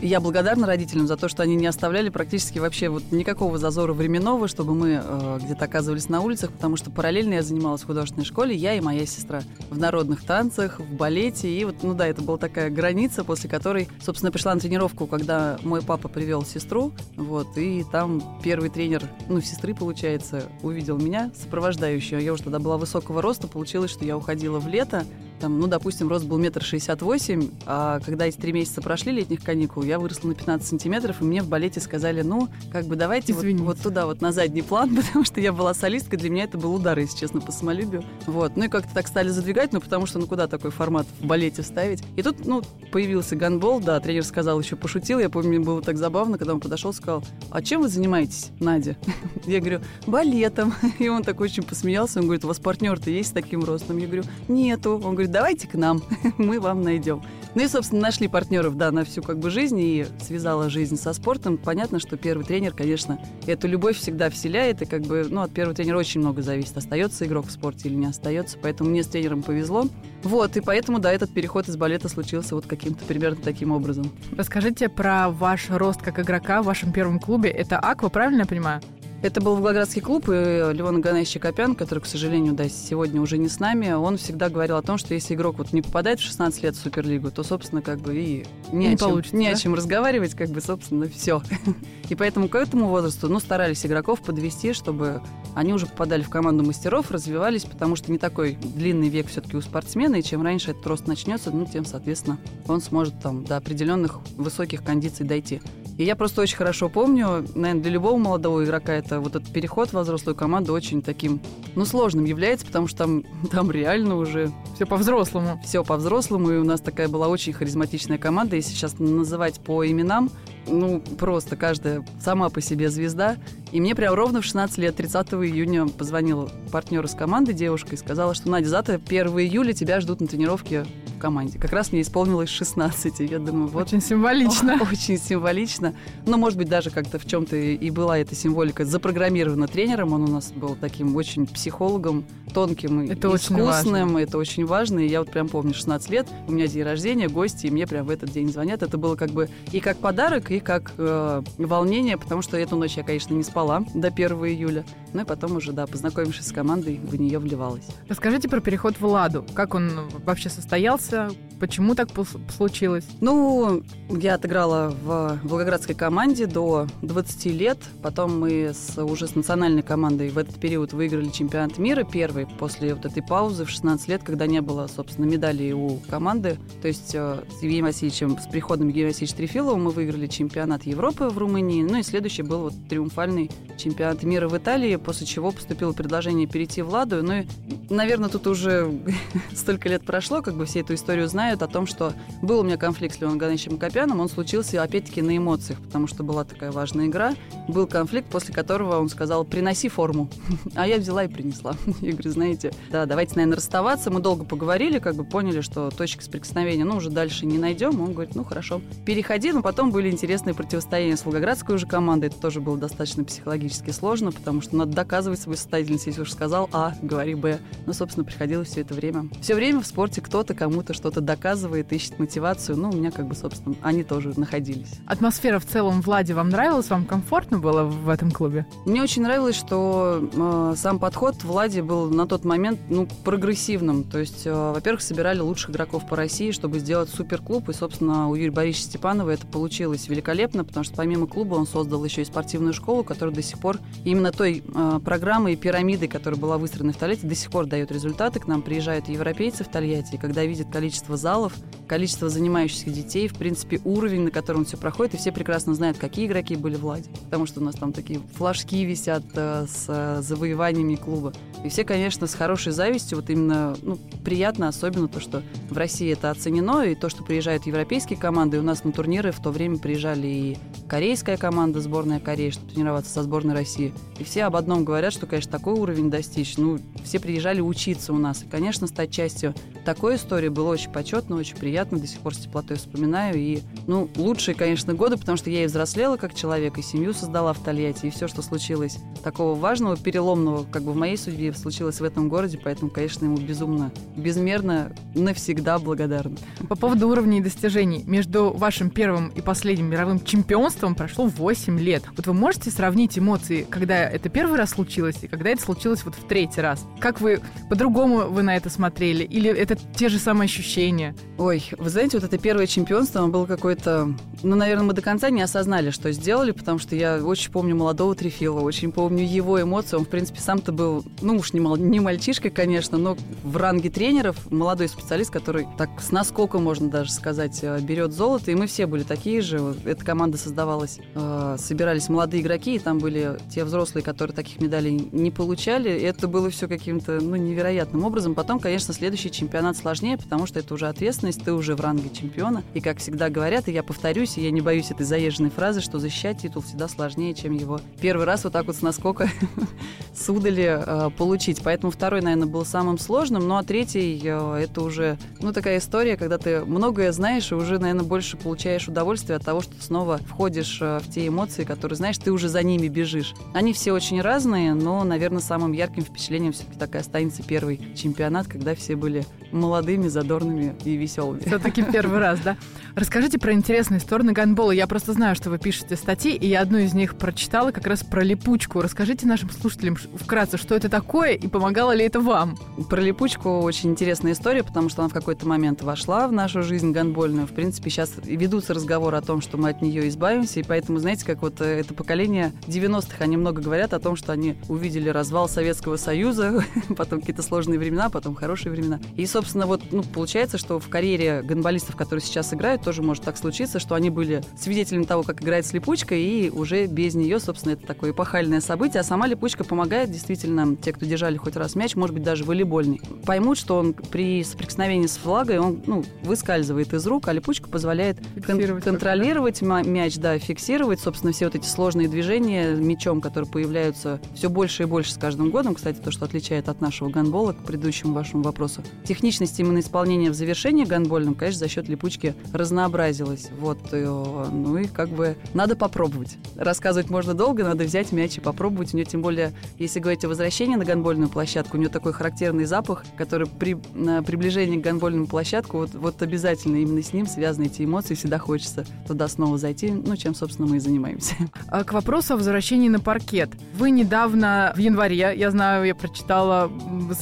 я 0.00 0.20
благодарна 0.20 0.66
родителям 0.66 1.06
за 1.06 1.16
то, 1.16 1.28
что 1.28 1.42
они 1.42 1.56
не 1.56 1.66
оставляли 1.66 2.08
практически 2.08 2.58
вообще 2.58 2.88
вот 2.88 3.02
никакого 3.10 3.58
зазора 3.58 3.92
временного, 3.92 4.48
чтобы 4.48 4.74
мы 4.74 5.00
э, 5.02 5.38
где-то 5.42 5.64
оказывались 5.64 6.08
на 6.08 6.20
улицах, 6.20 6.52
потому 6.52 6.76
что 6.76 6.90
параллельно 6.90 7.34
я 7.34 7.42
занималась 7.42 7.82
в 7.82 7.86
художественной 7.86 8.24
школе, 8.24 8.54
я 8.54 8.74
и 8.74 8.80
моя 8.80 9.06
сестра 9.06 9.42
в 9.70 9.78
народных 9.78 10.24
танцах, 10.24 10.80
в 10.80 10.94
балете. 10.94 11.48
И 11.48 11.64
вот, 11.64 11.76
ну 11.82 11.94
да, 11.94 12.06
это 12.06 12.22
была 12.22 12.36
такая 12.36 12.70
граница, 12.70 13.24
после 13.24 13.48
которой, 13.48 13.88
собственно, 14.00 14.30
пришла 14.30 14.54
на 14.54 14.60
тренировку, 14.60 15.06
когда 15.06 15.58
мой 15.62 15.82
папа 15.82 16.08
привел 16.08 16.44
сестру, 16.44 16.92
вот, 17.16 17.56
и 17.56 17.84
там 17.90 18.40
первый 18.42 18.68
тренер, 18.68 19.08
ну, 19.28 19.40
сестры, 19.40 19.74
получается, 19.74 20.44
увидел 20.62 20.98
меня, 20.98 21.30
сопровождающую. 21.40 22.20
Я 22.20 22.32
уже 22.32 22.42
тогда 22.42 22.58
была 22.58 22.76
высокого 22.76 23.22
роста, 23.22 23.48
получилось, 23.48 23.90
что 23.90 24.04
я 24.04 24.16
уходила 24.16 24.58
в 24.58 24.68
лето, 24.68 25.04
там, 25.40 25.58
ну, 25.58 25.66
допустим, 25.66 26.08
рост 26.08 26.24
был 26.24 26.38
метр 26.38 26.62
шестьдесят 26.62 27.02
восемь, 27.02 27.50
а 27.66 28.00
когда 28.00 28.26
эти 28.26 28.38
три 28.38 28.52
месяца 28.52 28.80
прошли 28.80 29.12
летних 29.12 29.42
каникул, 29.42 29.82
я 29.86 29.98
выросла 29.98 30.28
на 30.28 30.34
15 30.34 30.66
сантиметров, 30.66 31.20
и 31.20 31.24
мне 31.24 31.42
в 31.42 31.48
балете 31.48 31.80
сказали, 31.80 32.22
ну, 32.22 32.48
как 32.72 32.86
бы 32.86 32.96
давайте 32.96 33.32
вот, 33.32 33.44
вот 33.44 33.80
туда, 33.80 34.06
вот 34.06 34.20
на 34.20 34.32
задний 34.32 34.62
план, 34.62 34.94
потому 35.02 35.24
что 35.24 35.40
я 35.40 35.52
была 35.52 35.74
солисткой, 35.74 36.18
для 36.18 36.30
меня 36.30 36.44
это 36.44 36.58
был 36.58 36.74
удар, 36.74 36.98
если 36.98 37.18
честно, 37.18 37.40
по 37.40 37.52
самолюбию. 37.52 38.04
Вот, 38.26 38.56
ну 38.56 38.64
и 38.64 38.68
как-то 38.68 38.92
так 38.94 39.08
стали 39.08 39.28
задвигать, 39.28 39.72
ну, 39.72 39.80
потому 39.80 40.06
что, 40.06 40.18
ну, 40.18 40.26
куда 40.26 40.46
такой 40.46 40.70
формат 40.70 41.06
в 41.20 41.26
балете 41.26 41.62
ставить? 41.62 42.02
И 42.16 42.22
тут, 42.22 42.44
ну, 42.44 42.62
появился 42.92 43.36
гандбол, 43.36 43.80
да, 43.80 43.98
тренер 44.00 44.24
сказал, 44.24 44.60
еще 44.60 44.76
пошутил, 44.76 45.18
я 45.18 45.30
помню, 45.30 45.48
мне 45.50 45.60
было 45.60 45.82
так 45.82 45.96
забавно, 45.96 46.38
когда 46.38 46.54
он 46.54 46.60
подошел, 46.60 46.92
сказал, 46.92 47.24
а 47.50 47.62
чем 47.62 47.82
вы 47.82 47.88
занимаетесь, 47.88 48.50
Надя? 48.60 48.96
Я 49.46 49.60
говорю, 49.60 49.80
балетом. 50.06 50.74
И 50.98 51.08
он 51.08 51.22
так 51.22 51.40
очень 51.40 51.62
посмеялся, 51.62 52.20
он 52.20 52.26
говорит, 52.26 52.44
у 52.44 52.48
вас 52.48 52.58
партнер-то 52.58 53.10
есть 53.10 53.30
с 53.30 53.32
таким 53.32 53.64
ростом? 53.64 53.98
Я 53.98 54.06
говорю, 54.06 54.24
нету. 54.48 55.00
Он 55.02 55.12
говорит, 55.14 55.30
давайте 55.30 55.68
к 55.68 55.74
нам, 55.74 56.02
мы 56.38 56.60
вам 56.60 56.82
найдем. 56.82 57.22
Ну 57.54 57.64
и, 57.64 57.68
собственно, 57.68 58.02
нашли 58.02 58.28
партнеров, 58.28 58.76
да, 58.76 58.90
на 58.90 59.04
всю 59.04 59.22
как 59.22 59.38
бы 59.38 59.50
жизнь 59.50 59.75
и 59.76 60.06
связала 60.20 60.70
жизнь 60.70 60.96
со 60.96 61.12
спортом. 61.12 61.58
Понятно, 61.58 61.98
что 61.98 62.16
первый 62.16 62.44
тренер, 62.44 62.72
конечно, 62.72 63.20
эту 63.46 63.68
любовь 63.68 63.96
всегда 63.96 64.30
вселяет, 64.30 64.82
и 64.82 64.86
как 64.86 65.02
бы, 65.02 65.26
ну, 65.28 65.42
от 65.42 65.52
первого 65.52 65.74
тренера 65.74 65.98
очень 65.98 66.20
много 66.20 66.42
зависит, 66.42 66.76
остается 66.76 67.26
игрок 67.26 67.46
в 67.46 67.50
спорте 67.50 67.88
или 67.88 67.94
не 67.94 68.06
остается, 68.06 68.58
поэтому 68.60 68.90
мне 68.90 69.02
с 69.02 69.06
тренером 69.08 69.42
повезло. 69.42 69.86
Вот, 70.22 70.56
и 70.56 70.60
поэтому, 70.60 70.98
да, 70.98 71.12
этот 71.12 71.32
переход 71.32 71.68
из 71.68 71.76
балета 71.76 72.08
случился 72.08 72.54
вот 72.54 72.66
каким-то 72.66 73.04
примерно 73.04 73.40
таким 73.42 73.72
образом. 73.72 74.10
Расскажите 74.36 74.88
про 74.88 75.30
ваш 75.30 75.70
рост 75.70 76.02
как 76.02 76.18
игрока 76.18 76.62
в 76.62 76.66
вашем 76.66 76.92
первом 76.92 77.20
клубе. 77.20 77.50
Это 77.50 77.78
Аква, 77.78 78.08
правильно 78.08 78.40
я 78.40 78.46
понимаю? 78.46 78.80
Это 79.22 79.40
был 79.40 79.56
Волгоградский 79.56 80.02
клуб, 80.02 80.28
и 80.28 80.32
Леон 80.32 81.00
Ганесович 81.00 81.40
Копян, 81.40 81.74
который, 81.74 82.00
к 82.00 82.06
сожалению, 82.06 82.52
да, 82.52 82.68
сегодня 82.68 83.20
уже 83.20 83.38
не 83.38 83.48
с 83.48 83.58
нами, 83.58 83.90
он 83.92 84.18
всегда 84.18 84.50
говорил 84.50 84.76
о 84.76 84.82
том, 84.82 84.98
что 84.98 85.14
если 85.14 85.34
игрок 85.34 85.56
вот 85.58 85.72
не 85.72 85.80
попадает 85.80 86.20
в 86.20 86.22
16 86.22 86.62
лет 86.62 86.76
в 86.76 86.78
Суперлигу, 86.78 87.30
то, 87.30 87.42
собственно, 87.42 87.80
как 87.80 87.98
бы 87.98 88.14
и 88.14 88.46
не, 88.72 88.88
не, 88.88 88.94
о, 88.94 88.98
чем, 88.98 89.08
получится, 89.08 89.36
не 89.36 89.46
да? 89.46 89.52
о 89.52 89.54
чем 89.56 89.74
разговаривать, 89.74 90.34
как 90.34 90.50
бы, 90.50 90.60
собственно, 90.60 91.08
все. 91.08 91.42
И 92.08 92.14
поэтому 92.14 92.48
к 92.48 92.54
этому 92.54 92.88
возрасту, 92.88 93.28
ну, 93.28 93.40
старались 93.40 93.84
игроков 93.86 94.20
подвести, 94.20 94.72
чтобы 94.74 95.22
они 95.54 95.72
уже 95.72 95.86
попадали 95.86 96.22
в 96.22 96.28
команду 96.28 96.62
мастеров, 96.62 97.10
развивались, 97.10 97.64
потому 97.64 97.96
что 97.96 98.12
не 98.12 98.18
такой 98.18 98.58
длинный 98.60 99.08
век 99.08 99.28
все-таки 99.28 99.56
у 99.56 99.62
спортсмена, 99.62 100.16
и 100.16 100.22
чем 100.22 100.42
раньше 100.42 100.72
этот 100.72 100.86
рост 100.86 101.06
начнется, 101.06 101.50
ну, 101.50 101.66
тем, 101.66 101.84
соответственно, 101.84 102.38
он 102.68 102.80
сможет 102.80 103.18
там 103.20 103.44
до 103.44 103.56
определенных 103.56 104.20
высоких 104.36 104.84
кондиций 104.84 105.26
дойти. 105.26 105.62
И 105.98 106.04
я 106.04 106.14
просто 106.14 106.42
очень 106.42 106.56
хорошо 106.56 106.90
помню, 106.90 107.46
наверное, 107.54 107.82
для 107.82 107.92
любого 107.92 108.18
молодого 108.18 108.62
игрока 108.64 108.92
это 108.92 109.18
вот 109.18 109.34
этот 109.34 109.50
переход 109.50 109.92
в 109.92 109.98
взрослую 109.98 110.34
команду 110.36 110.74
очень 110.74 111.00
таким, 111.00 111.40
ну, 111.74 111.86
сложным 111.86 112.24
является, 112.24 112.66
потому 112.66 112.86
что 112.86 112.98
там, 112.98 113.24
там 113.50 113.70
реально 113.70 114.16
уже... 114.16 114.52
Все 114.74 114.84
по-взрослому. 114.84 115.60
Все 115.64 115.82
по-взрослому, 115.82 116.50
и 116.50 116.58
у 116.58 116.64
нас 116.64 116.82
такая 116.82 117.08
была 117.08 117.28
очень 117.28 117.54
харизматичная 117.54 118.18
команда. 118.18 118.56
Если 118.56 118.72
сейчас 118.72 118.98
называть 118.98 119.58
по 119.60 119.86
именам, 119.86 120.30
ну, 120.66 121.00
просто 121.18 121.56
каждая 121.56 122.04
сама 122.20 122.48
по 122.50 122.60
себе 122.60 122.90
звезда. 122.90 123.36
И 123.72 123.80
мне 123.80 123.94
прям 123.94 124.14
ровно 124.14 124.40
в 124.40 124.44
16 124.44 124.78
лет, 124.78 124.96
30 124.96 125.34
июня, 125.34 125.86
позвонила 125.86 126.48
партнер 126.70 127.04
из 127.04 127.14
команды, 127.14 127.52
девушка, 127.52 127.94
и 127.94 127.96
сказала, 127.98 128.34
что, 128.34 128.48
Надя, 128.48 128.68
завтра 128.68 129.00
1 129.04 129.26
июля 129.40 129.72
тебя 129.72 130.00
ждут 130.00 130.20
на 130.20 130.26
тренировке 130.26 130.86
в 131.16 131.18
команде. 131.18 131.58
Как 131.58 131.72
раз 131.72 131.92
мне 131.92 132.02
исполнилось 132.02 132.48
16. 132.48 133.20
И 133.20 133.24
я 133.24 133.38
думаю, 133.38 133.68
вот... 133.68 133.88
Очень 133.88 134.00
символично. 134.00 134.78
Очень 134.92 135.18
символично. 135.18 135.94
Но, 136.26 136.36
может 136.36 136.58
быть, 136.58 136.68
даже 136.68 136.90
как-то 136.90 137.18
в 137.18 137.26
чем-то 137.26 137.56
и 137.56 137.90
была 137.90 138.18
эта 138.18 138.34
символика 138.34 138.84
запрограммирована 138.84 139.66
тренером. 139.66 140.12
Он 140.12 140.22
у 140.22 140.28
нас 140.28 140.52
был 140.52 140.76
таким 140.80 141.16
очень 141.16 141.46
психологом, 141.46 142.24
тонким 142.52 143.02
и 143.02 143.08
это 143.12 143.34
искусным. 143.34 144.14
Очень 144.14 144.24
это 144.24 144.38
очень 144.38 144.66
важно. 144.66 145.00
И 145.00 145.08
я 145.08 145.20
вот 145.20 145.30
прям 145.30 145.48
помню, 145.48 145.74
16 145.74 146.10
лет, 146.10 146.28
у 146.46 146.52
меня 146.52 146.66
день 146.66 146.82
рождения, 146.82 147.28
гости, 147.28 147.66
и 147.66 147.70
мне 147.70 147.86
прям 147.86 148.06
в 148.06 148.10
этот 148.10 148.30
день 148.30 148.50
звонят. 148.52 148.82
Это 148.82 148.96
было 148.96 149.16
как 149.16 149.30
бы 149.30 149.48
и 149.72 149.80
как 149.80 149.98
подарок, 149.98 150.50
и 150.50 150.55
как 150.60 150.92
э, 150.98 151.42
волнение, 151.58 152.16
потому 152.18 152.42
что 152.42 152.56
эту 152.56 152.76
ночь 152.76 152.96
я, 152.96 153.02
конечно, 153.02 153.34
не 153.34 153.42
спала 153.42 153.84
до 153.94 154.08
1 154.08 154.28
июля. 154.46 154.84
Ну 155.12 155.22
и 155.22 155.24
потом 155.24 155.56
уже, 155.56 155.72
да, 155.72 155.86
познакомившись 155.86 156.48
с 156.48 156.52
командой, 156.52 157.00
в 157.02 157.16
нее 157.16 157.38
вливалась. 157.38 157.86
Расскажите 158.08 158.48
про 158.48 158.60
переход 158.60 159.00
в 159.00 159.06
Ладу. 159.06 159.44
Как 159.54 159.74
он 159.74 160.08
вообще 160.24 160.48
состоялся? 160.48 161.30
Почему 161.58 161.94
так 161.94 162.08
случилось? 162.54 163.06
Ну, 163.20 163.82
я 164.10 164.34
отыграла 164.34 164.94
в 165.02 165.40
волгоградской 165.42 165.94
команде 165.94 166.46
до 166.46 166.86
20 167.00 167.46
лет. 167.46 167.78
Потом 168.02 168.38
мы 168.38 168.72
с, 168.74 169.02
уже 169.02 169.26
с 169.26 169.34
национальной 169.34 169.82
командой 169.82 170.28
в 170.28 170.36
этот 170.36 170.56
период 170.56 170.92
выиграли 170.92 171.30
чемпионат 171.30 171.78
мира 171.78 172.04
первый 172.04 172.46
после 172.46 172.94
вот 172.94 173.06
этой 173.06 173.22
паузы 173.22 173.64
в 173.64 173.70
16 173.70 174.08
лет, 174.08 174.22
когда 174.22 174.46
не 174.46 174.60
было, 174.60 174.86
собственно, 174.86 175.24
медалей 175.24 175.72
у 175.72 175.98
команды. 176.10 176.58
То 176.82 176.88
есть 176.88 177.14
э, 177.14 177.42
с 177.48 177.62
Евгением 177.62 177.86
Васильевичем, 177.86 178.38
с 178.38 178.46
приходом 178.46 178.88
Евгения 178.88 179.08
Васильевича 179.08 179.36
Трефилова 179.36 179.76
мы 179.76 179.90
выиграли 179.90 180.26
чемпионат 180.26 180.84
Европы 180.84 181.24
в 181.24 181.38
Румынии. 181.38 181.82
Ну 181.82 181.98
и 181.98 182.02
следующий 182.02 182.42
был 182.42 182.64
вот 182.64 182.74
триумфальный 182.90 183.50
чемпионат 183.78 184.22
мира 184.24 184.48
в 184.48 184.56
Италии, 184.56 184.96
после 184.96 185.26
чего 185.26 185.52
поступило 185.52 185.92
предложение 185.92 186.46
перейти 186.46 186.82
в 186.82 186.90
Ладу. 186.90 187.22
Ну 187.22 187.40
и, 187.40 187.46
наверное, 187.88 188.28
тут 188.28 188.46
уже 188.46 188.92
столько 189.54 189.88
лет 189.88 190.04
прошло, 190.04 190.42
как 190.42 190.54
бы 190.54 190.66
все 190.66 190.80
эту 190.80 190.94
историю 190.94 191.28
знают 191.28 191.45
знают 191.46 191.62
о 191.62 191.68
том, 191.68 191.86
что 191.86 192.12
был 192.42 192.58
у 192.58 192.62
меня 192.64 192.76
конфликт 192.76 193.16
с 193.16 193.20
Леоном 193.20 193.38
Гановичем 193.38 193.78
Копяном, 193.78 194.18
он 194.18 194.28
случился 194.28 194.82
опять-таки 194.82 195.22
на 195.22 195.36
эмоциях, 195.36 195.80
потому 195.80 196.08
что 196.08 196.24
была 196.24 196.42
такая 196.42 196.72
важная 196.72 197.06
игра. 197.06 197.34
Был 197.68 197.86
конфликт, 197.86 198.28
после 198.28 198.52
которого 198.52 198.98
он 198.98 199.08
сказал, 199.08 199.44
приноси 199.44 199.88
форму. 199.88 200.28
А 200.74 200.88
я 200.88 200.98
взяла 200.98 201.24
и 201.24 201.28
принесла. 201.28 201.74
Я 202.00 202.12
говорю, 202.12 202.30
знаете, 202.30 202.72
да, 202.90 203.06
давайте, 203.06 203.36
наверное, 203.36 203.56
расставаться. 203.56 204.10
Мы 204.10 204.20
долго 204.20 204.44
поговорили, 204.44 204.98
как 204.98 205.14
бы 205.14 205.24
поняли, 205.24 205.60
что 205.60 205.90
точки 205.90 206.22
соприкосновения, 206.22 206.84
ну, 206.84 206.96
уже 206.96 207.10
дальше 207.10 207.46
не 207.46 207.58
найдем. 207.58 208.00
Он 208.00 208.12
говорит, 208.12 208.34
ну, 208.34 208.44
хорошо, 208.44 208.82
переходи. 209.06 209.52
Но 209.52 209.62
потом 209.62 209.92
были 209.92 210.10
интересные 210.10 210.54
противостояния 210.54 211.16
с 211.16 211.24
Волгоградской 211.24 211.76
уже 211.76 211.86
командой. 211.86 212.26
Это 212.26 212.40
тоже 212.40 212.60
было 212.60 212.76
достаточно 212.76 213.24
психологически 213.24 213.90
сложно, 213.90 214.32
потому 214.32 214.60
что 214.60 214.76
надо 214.76 214.92
доказывать 214.92 215.40
свою 215.40 215.56
состоятельность. 215.56 216.06
Если 216.06 216.22
уж 216.22 216.32
сказал 216.32 216.68
А, 216.72 216.94
говори 217.00 217.34
Б. 217.34 217.60
Ну, 217.86 217.92
собственно, 217.92 218.24
приходилось 218.24 218.68
все 218.68 218.80
это 218.80 218.94
время. 218.94 219.28
Все 219.40 219.54
время 219.54 219.80
в 219.80 219.86
спорте 219.86 220.20
кто-то 220.20 220.54
кому-то 220.54 220.92
что-то 220.92 221.20
доказывает 221.20 221.35
доказывает, 221.36 221.92
ищет 221.92 222.18
мотивацию. 222.18 222.76
Ну, 222.76 222.90
у 222.90 222.92
меня 222.92 223.10
как 223.10 223.26
бы, 223.26 223.34
собственно, 223.34 223.76
они 223.82 224.02
тоже 224.02 224.32
находились. 224.36 224.94
Атмосфера 225.06 225.58
в 225.58 225.66
целом 225.66 226.00
Владе 226.00 226.34
вам 226.34 226.48
нравилась? 226.48 226.88
Вам 226.90 227.04
комфортно 227.04 227.58
было 227.58 227.84
в 227.84 228.08
этом 228.08 228.30
клубе? 228.30 228.66
Мне 228.86 229.02
очень 229.02 229.22
нравилось, 229.22 229.56
что 229.56 230.28
э, 230.32 230.74
сам 230.76 230.98
подход 230.98 231.44
Влади 231.44 231.80
был 231.80 232.08
на 232.08 232.26
тот 232.26 232.44
момент, 232.44 232.80
ну, 232.88 233.06
прогрессивным. 233.24 234.04
То 234.04 234.18
есть, 234.18 234.46
э, 234.46 234.72
во-первых, 234.72 235.02
собирали 235.02 235.40
лучших 235.40 235.70
игроков 235.70 236.08
по 236.08 236.16
России, 236.16 236.50
чтобы 236.50 236.78
сделать 236.78 237.10
суперклуб. 237.10 237.68
И, 237.68 237.72
собственно, 237.74 238.28
у 238.28 238.34
Юрия 238.34 238.50
Борисовича 238.50 238.88
Степанова 238.88 239.30
это 239.30 239.46
получилось 239.46 240.08
великолепно, 240.08 240.64
потому 240.64 240.84
что 240.84 240.94
помимо 240.96 241.26
клуба 241.26 241.54
он 241.54 241.66
создал 241.66 242.04
еще 242.04 242.22
и 242.22 242.24
спортивную 242.24 242.72
школу, 242.72 243.04
которая 243.04 243.34
до 243.34 243.42
сих 243.42 243.58
пор 243.58 243.78
именно 244.04 244.32
той 244.32 244.64
э, 244.66 245.00
программой 245.04 245.52
и 245.52 245.56
пирамидой, 245.56 246.08
которая 246.08 246.40
была 246.40 246.56
выстроена 246.56 246.92
в 246.92 246.96
Тольятти, 246.96 247.26
до 247.26 247.34
сих 247.34 247.50
пор 247.50 247.66
дает 247.66 247.92
результаты. 247.92 248.40
К 248.40 248.46
нам 248.46 248.62
приезжают 248.62 249.08
европейцы 249.08 249.64
в 249.64 249.68
Тольятти, 249.68 250.14
и 250.14 250.18
когда 250.18 250.44
видят 250.44 250.68
количество 250.70 251.16
залов, 251.26 251.54
количество 251.88 252.28
занимающихся 252.28 252.88
детей, 252.90 253.26
в 253.26 253.34
принципе, 253.34 253.80
уровень, 253.84 254.22
на 254.22 254.30
котором 254.30 254.64
все 254.64 254.76
проходит, 254.76 255.14
и 255.14 255.16
все 255.16 255.32
прекрасно 255.32 255.74
знают, 255.74 255.98
какие 255.98 256.26
игроки 256.26 256.54
были 256.54 256.76
в 256.76 256.86
Ладе. 256.86 257.08
Потому 257.24 257.46
что 257.46 257.60
у 257.60 257.64
нас 257.64 257.74
там 257.74 257.92
такие 257.92 258.20
флажки 258.34 258.84
висят 258.84 259.24
э, 259.34 259.66
с 259.68 259.86
э, 259.88 260.22
завоеваниями 260.22 260.94
клуба. 260.94 261.32
И 261.64 261.68
все, 261.68 261.82
конечно, 261.82 262.28
с 262.28 262.34
хорошей 262.34 262.70
завистью, 262.70 263.18
вот 263.18 263.28
именно 263.28 263.76
ну, 263.82 263.98
приятно, 264.24 264.68
особенно 264.68 265.08
то, 265.08 265.18
что 265.18 265.42
в 265.68 265.76
России 265.76 266.12
это 266.12 266.30
оценено, 266.30 266.82
и 266.82 266.94
то, 266.94 267.08
что 267.08 267.24
приезжают 267.24 267.66
европейские 267.66 268.18
команды, 268.18 268.58
и 268.58 268.60
у 268.60 268.62
нас 268.62 268.84
на 268.84 268.92
турниры 268.92 269.32
в 269.32 269.40
то 269.40 269.50
время 269.50 269.78
приезжали 269.78 270.26
и 270.26 270.58
корейская 270.88 271.36
команда, 271.36 271.80
сборная 271.80 272.20
Кореи, 272.20 272.50
чтобы 272.50 272.70
тренироваться 272.70 273.12
со 273.12 273.22
сборной 273.24 273.54
России. 273.54 273.92
И 274.20 274.24
все 274.24 274.44
об 274.44 274.54
одном 274.54 274.84
говорят, 274.84 275.12
что, 275.12 275.26
конечно, 275.26 275.50
такой 275.50 275.74
уровень 275.74 276.10
достичь. 276.10 276.56
Ну, 276.56 276.78
все 277.04 277.18
приезжали 277.18 277.60
учиться 277.60 278.12
у 278.12 278.18
нас. 278.18 278.42
И, 278.42 278.46
конечно, 278.46 278.86
стать 278.86 279.10
частью 279.10 279.54
такой 279.84 280.16
истории 280.16 280.48
было 280.48 280.70
очень 280.70 280.92
почетно, 280.92 281.15
очень 281.36 281.56
приятно. 281.56 281.98
До 281.98 282.06
сих 282.06 282.20
пор 282.20 282.34
с 282.34 282.38
теплотой 282.38 282.76
вспоминаю. 282.76 283.36
И, 283.36 283.60
ну, 283.86 284.08
лучшие, 284.16 284.54
конечно, 284.54 284.94
годы, 284.94 285.16
потому 285.16 285.36
что 285.36 285.50
я 285.50 285.64
и 285.64 285.66
взрослела 285.66 286.16
как 286.16 286.34
человек, 286.34 286.78
и 286.78 286.82
семью 286.82 287.12
создала 287.12 287.52
в 287.52 287.58
Тольятти, 287.58 288.06
и 288.06 288.10
все, 288.10 288.28
что 288.28 288.42
случилось 288.42 288.98
такого 289.22 289.58
важного, 289.58 289.96
переломного, 289.96 290.64
как 290.64 290.82
бы 290.82 290.92
в 290.92 290.96
моей 290.96 291.16
судьбе, 291.16 291.52
случилось 291.52 292.00
в 292.00 292.04
этом 292.04 292.28
городе. 292.28 292.58
Поэтому, 292.62 292.90
конечно, 292.90 293.24
ему 293.24 293.36
безумно, 293.36 293.92
безмерно, 294.16 294.94
навсегда 295.14 295.78
благодарна. 295.78 296.36
По 296.68 296.76
поводу 296.76 297.08
уровней 297.08 297.40
достижений. 297.40 298.04
Между 298.06 298.50
вашим 298.52 298.90
первым 298.90 299.28
и 299.28 299.40
последним 299.40 299.86
мировым 299.86 300.24
чемпионством 300.24 300.94
прошло 300.94 301.26
8 301.26 301.78
лет. 301.78 302.02
Вот 302.16 302.26
вы 302.26 302.34
можете 302.34 302.70
сравнить 302.70 303.18
эмоции, 303.18 303.66
когда 303.68 304.08
это 304.08 304.28
первый 304.28 304.58
раз 304.58 304.70
случилось, 304.70 305.16
и 305.22 305.28
когда 305.28 305.50
это 305.50 305.62
случилось 305.62 306.04
вот 306.04 306.14
в 306.14 306.26
третий 306.26 306.60
раз? 306.60 306.84
Как 307.00 307.20
вы, 307.20 307.40
по-другому 307.68 308.28
вы 308.28 308.42
на 308.42 308.56
это 308.56 308.70
смотрели? 308.70 309.24
Или 309.24 309.50
это 309.50 309.76
те 309.76 310.08
же 310.08 310.18
самые 310.18 310.46
ощущения? 310.46 311.05
Ой, 311.38 311.64
вы 311.78 311.90
знаете, 311.90 312.18
вот 312.18 312.24
это 312.24 312.38
первое 312.38 312.66
чемпионство, 312.66 313.20
оно 313.20 313.32
было 313.32 313.46
какое-то... 313.46 314.14
Ну, 314.42 314.56
наверное, 314.56 314.86
мы 314.86 314.92
до 314.92 315.02
конца 315.02 315.30
не 315.30 315.42
осознали, 315.42 315.90
что 315.90 316.12
сделали, 316.12 316.52
потому 316.52 316.78
что 316.78 316.94
я 316.94 317.24
очень 317.24 317.50
помню 317.50 317.74
молодого 317.74 318.14
Трефила, 318.14 318.60
очень 318.60 318.92
помню 318.92 319.24
его 319.24 319.60
эмоции. 319.60 319.96
Он, 319.96 320.04
в 320.04 320.08
принципе, 320.08 320.40
сам-то 320.40 320.72
был, 320.72 321.04
ну 321.20 321.36
уж 321.36 321.52
не, 321.52 321.60
мал... 321.60 321.76
не 321.76 322.00
мальчишкой, 322.00 322.50
конечно, 322.50 322.98
но 322.98 323.16
в 323.42 323.56
ранге 323.56 323.90
тренеров, 323.90 324.50
молодой 324.50 324.88
специалист, 324.88 325.30
который 325.30 325.66
так 325.78 326.00
с 326.00 326.12
наскока, 326.12 326.58
можно 326.58 326.88
даже 326.88 327.12
сказать, 327.12 327.58
э, 327.62 327.80
берет 327.80 328.12
золото. 328.12 328.50
И 328.50 328.54
мы 328.54 328.66
все 328.66 328.86
были 328.86 329.02
такие 329.02 329.40
же. 329.40 329.74
Эта 329.84 330.04
команда 330.04 330.36
создавала 330.36 330.76
создавалась, 330.76 330.98
э, 331.14 331.56
собирались 331.58 332.08
молодые 332.08 332.42
игроки, 332.42 332.74
и 332.74 332.78
там 332.78 332.98
были 332.98 333.38
те 333.50 333.64
взрослые, 333.64 334.02
которые 334.02 334.34
таких 334.34 334.60
медалей 334.60 335.08
не 335.12 335.30
получали. 335.30 335.90
И 335.90 336.02
это 336.02 336.28
было 336.28 336.50
все 336.50 336.68
каким-то 336.68 337.20
ну, 337.20 337.36
невероятным 337.36 338.04
образом. 338.04 338.34
Потом, 338.34 338.58
конечно, 338.58 338.92
следующий 338.92 339.30
чемпионат 339.30 339.76
сложнее, 339.76 340.18
потому 340.18 340.46
что 340.46 340.58
это 340.58 340.74
уже 340.74 340.86
ответственность, 340.96 341.44
ты 341.44 341.52
уже 341.52 341.76
в 341.76 341.80
ранге 341.80 342.08
чемпиона. 342.10 342.64
И, 342.74 342.80
как 342.80 342.98
всегда 342.98 343.28
говорят, 343.28 343.68
и 343.68 343.72
я 343.72 343.82
повторюсь, 343.82 344.38
и 344.38 344.42
я 344.42 344.50
не 344.50 344.60
боюсь 344.60 344.90
этой 344.90 345.04
заезженной 345.04 345.50
фразы, 345.50 345.80
что 345.80 345.98
защищать 345.98 346.42
титул 346.42 346.62
всегда 346.62 346.88
сложнее, 346.88 347.34
чем 347.34 347.52
его 347.52 347.80
первый 348.00 348.24
раз 348.24 348.44
вот 348.44 348.54
так 348.54 348.66
вот 348.66 348.76
с 348.76 348.82
наскока 348.82 349.28
судали 350.14 350.82
э, 350.84 351.10
получить. 351.10 351.60
Поэтому 351.62 351.92
второй, 351.92 352.22
наверное, 352.22 352.48
был 352.48 352.64
самым 352.64 352.98
сложным, 352.98 353.46
ну 353.46 353.56
а 353.56 353.62
третий 353.62 354.20
э, 354.24 354.62
это 354.64 354.82
уже, 354.82 355.18
ну 355.40 355.52
такая 355.52 355.78
история, 355.78 356.16
когда 356.16 356.38
ты 356.38 356.64
многое 356.64 357.12
знаешь 357.12 357.52
и 357.52 357.54
уже, 357.54 357.78
наверное, 357.78 358.04
больше 358.04 358.36
получаешь 358.36 358.88
удовольствие 358.88 359.36
от 359.36 359.44
того, 359.44 359.60
что 359.60 359.74
ты 359.74 359.82
снова 359.82 360.18
входишь 360.18 360.78
э, 360.80 361.00
в 361.00 361.10
те 361.10 361.26
эмоции, 361.28 361.64
которые 361.64 361.96
знаешь, 361.96 362.18
ты 362.18 362.32
уже 362.32 362.48
за 362.48 362.62
ними 362.62 362.88
бежишь. 362.88 363.34
Они 363.52 363.72
все 363.72 363.92
очень 363.92 364.20
разные, 364.20 364.72
но, 364.74 365.04
наверное, 365.04 365.40
самым 365.40 365.72
ярким 365.72 366.04
впечатлением 366.04 366.52
все-таки 366.52 366.78
так 366.78 366.94
и 366.94 366.98
останется 366.98 367.42
первый 367.42 367.80
чемпионат, 367.94 368.46
когда 368.46 368.74
все 368.74 368.96
были 368.96 369.26
молодыми, 369.52 370.08
задорными 370.08 370.74
и 370.86 370.96
веселыми. 370.96 371.40
Все-таки 371.40 371.82
первый 371.82 372.18
раз, 372.18 372.40
да? 372.40 372.56
Расскажите 372.96 373.38
про 373.38 373.52
интересные 373.52 374.00
стороны 374.00 374.32
гандбола. 374.32 374.70
Я 374.70 374.86
просто 374.86 375.12
знаю, 375.12 375.36
что 375.36 375.50
вы 375.50 375.58
пишете 375.58 375.96
статьи, 375.96 376.34
и 376.34 376.46
я 376.46 376.62
одну 376.62 376.78
из 376.78 376.94
них 376.94 377.16
прочитала 377.18 377.70
как 377.70 377.86
раз 377.86 378.02
про 378.02 378.24
липучку. 378.24 378.80
Расскажите 378.80 379.26
нашим 379.26 379.50
слушателям 379.50 379.96
вкратце, 379.96 380.56
что 380.56 380.74
это 380.74 380.88
такое 380.88 381.32
и 381.32 381.46
помогало 381.46 381.92
ли 381.94 382.06
это 382.06 382.20
вам? 382.20 382.56
Про 382.88 383.02
липучку 383.02 383.60
очень 383.60 383.90
интересная 383.90 384.32
история, 384.32 384.64
потому 384.64 384.88
что 384.88 385.02
она 385.02 385.10
в 385.10 385.12
какой-то 385.12 385.46
момент 385.46 385.82
вошла 385.82 386.26
в 386.26 386.32
нашу 386.32 386.62
жизнь 386.62 386.90
гандбольную. 386.92 387.46
В 387.46 387.50
принципе, 387.50 387.90
сейчас 387.90 388.14
ведутся 388.24 388.72
разговоры 388.72 389.18
о 389.18 389.20
том, 389.20 389.42
что 389.42 389.58
мы 389.58 389.68
от 389.68 389.82
нее 389.82 390.08
избавимся, 390.08 390.60
и 390.60 390.62
поэтому, 390.62 390.98
знаете, 390.98 391.26
как 391.26 391.42
вот 391.42 391.60
э, 391.60 391.80
это 391.80 391.92
поколение 391.92 392.54
90-х, 392.66 393.22
они 393.22 393.36
много 393.36 393.60
говорят 393.60 393.92
о 393.92 394.00
том, 394.00 394.16
что 394.16 394.32
они 394.32 394.56
увидели 394.70 395.10
развал 395.10 395.50
Советского 395.50 395.98
Союза, 395.98 396.64
потом 396.96 397.20
какие-то 397.20 397.42
сложные 397.42 397.78
времена, 397.78 398.08
потом 398.08 398.34
хорошие 398.34 398.72
времена. 398.72 399.00
И, 399.16 399.26
собственно, 399.26 399.66
вот 399.66 399.82
ну, 399.90 400.02
получается, 400.02 400.56
что 400.56 400.80
в 400.80 400.88
карьере 400.88 401.42
гандболистов, 401.42 401.94
которые 401.94 402.24
сейчас 402.24 402.54
играют, 402.54 402.85
тоже 402.86 403.02
может 403.02 403.24
так 403.24 403.36
случиться, 403.36 403.80
что 403.80 403.96
они 403.96 404.10
были 404.10 404.44
свидетелями 404.56 405.02
того, 405.02 405.24
как 405.24 405.42
играет 405.42 405.66
с 405.66 405.72
липучкой, 405.72 406.22
и 406.22 406.50
уже 406.50 406.86
без 406.86 407.16
нее, 407.16 407.40
собственно, 407.40 407.72
это 407.72 407.84
такое 407.84 408.12
эпохальное 408.12 408.60
событие. 408.60 409.00
А 409.00 409.02
сама 409.02 409.26
липучка 409.26 409.64
помогает 409.64 410.12
действительно, 410.12 410.76
те, 410.76 410.92
кто 410.92 411.04
держали 411.04 411.36
хоть 411.36 411.56
раз 411.56 411.74
мяч, 411.74 411.96
может 411.96 412.14
быть, 412.14 412.22
даже 412.22 412.44
волейбольный, 412.44 413.00
поймут, 413.24 413.58
что 413.58 413.76
он 413.76 413.92
при 413.92 414.44
соприкосновении 414.44 415.08
с 415.08 415.16
флагой, 415.16 415.58
он 415.58 415.82
ну, 415.84 416.04
выскальзывает 416.22 416.94
из 416.94 417.04
рук, 417.08 417.26
а 417.26 417.32
липучка 417.32 417.68
позволяет 417.68 418.20
кон- 418.46 418.80
контролировать 418.80 419.62
мяч, 419.62 420.14
да, 420.18 420.38
фиксировать, 420.38 421.00
собственно, 421.00 421.32
все 421.32 421.46
вот 421.46 421.56
эти 421.56 421.66
сложные 421.66 422.06
движения 422.06 422.72
мячом, 422.76 423.20
которые 423.20 423.50
появляются 423.50 424.20
все 424.36 424.48
больше 424.48 424.84
и 424.84 424.86
больше 424.86 425.12
с 425.12 425.18
каждым 425.18 425.50
годом. 425.50 425.74
Кстати, 425.74 425.98
то, 425.98 426.12
что 426.12 426.24
отличает 426.24 426.68
от 426.68 426.80
нашего 426.80 427.08
гандбола 427.08 427.52
к 427.52 427.64
предыдущему 427.64 428.12
вашему 428.12 428.44
вопросу. 428.44 428.84
Техничность 429.04 429.58
именно 429.58 429.80
исполнения 429.80 430.30
в 430.30 430.34
завершении 430.34 430.84
гандбольном, 430.84 431.34
конечно, 431.34 431.58
за 431.58 431.68
счет 431.68 431.88
липучки 431.88 432.36
разнообразна 432.52 432.75
разнообразилось. 432.76 433.48
Вот, 433.58 433.78
э, 433.92 434.04
ну 434.04 434.76
и 434.76 434.86
как 434.86 435.08
бы 435.08 435.36
надо 435.54 435.76
попробовать. 435.76 436.36
Рассказывать 436.56 437.08
можно 437.08 437.32
долго, 437.32 437.64
надо 437.64 437.84
взять 437.84 438.12
мяч 438.12 438.36
и 438.36 438.40
попробовать. 438.40 438.92
У 438.92 438.96
нее, 438.96 439.06
тем 439.06 439.22
более, 439.22 439.52
если 439.78 439.98
говорить 439.98 440.24
о 440.24 440.28
возвращении 440.28 440.76
на 440.76 440.84
гонбольную 440.84 441.30
площадку, 441.30 441.76
у 441.76 441.80
нее 441.80 441.88
такой 441.88 442.12
характерный 442.12 442.66
запах, 442.66 443.04
который 443.16 443.46
при 443.46 443.74
приближении 443.74 444.78
к 444.78 444.84
гонбольному 444.84 445.26
площадку, 445.26 445.78
вот, 445.78 445.94
вот 445.94 446.20
обязательно 446.22 446.76
именно 446.76 447.02
с 447.02 447.12
ним 447.12 447.26
связаны 447.26 447.64
эти 447.66 447.82
эмоции, 447.82 448.14
всегда 448.14 448.38
хочется 448.38 448.84
туда 449.06 449.26
снова 449.28 449.56
зайти, 449.56 449.90
ну, 449.90 450.16
чем, 450.16 450.34
собственно, 450.34 450.68
мы 450.68 450.76
и 450.76 450.80
занимаемся. 450.80 451.34
А 451.68 451.82
к 451.84 451.92
вопросу 451.92 452.34
о 452.34 452.36
возвращении 452.36 452.88
на 452.88 453.00
паркет. 453.00 453.50
Вы 453.74 453.90
недавно, 453.90 454.72
в 454.76 454.78
январе, 454.78 455.16
я 455.16 455.50
знаю, 455.50 455.84
я 455.86 455.94
прочитала, 455.94 456.70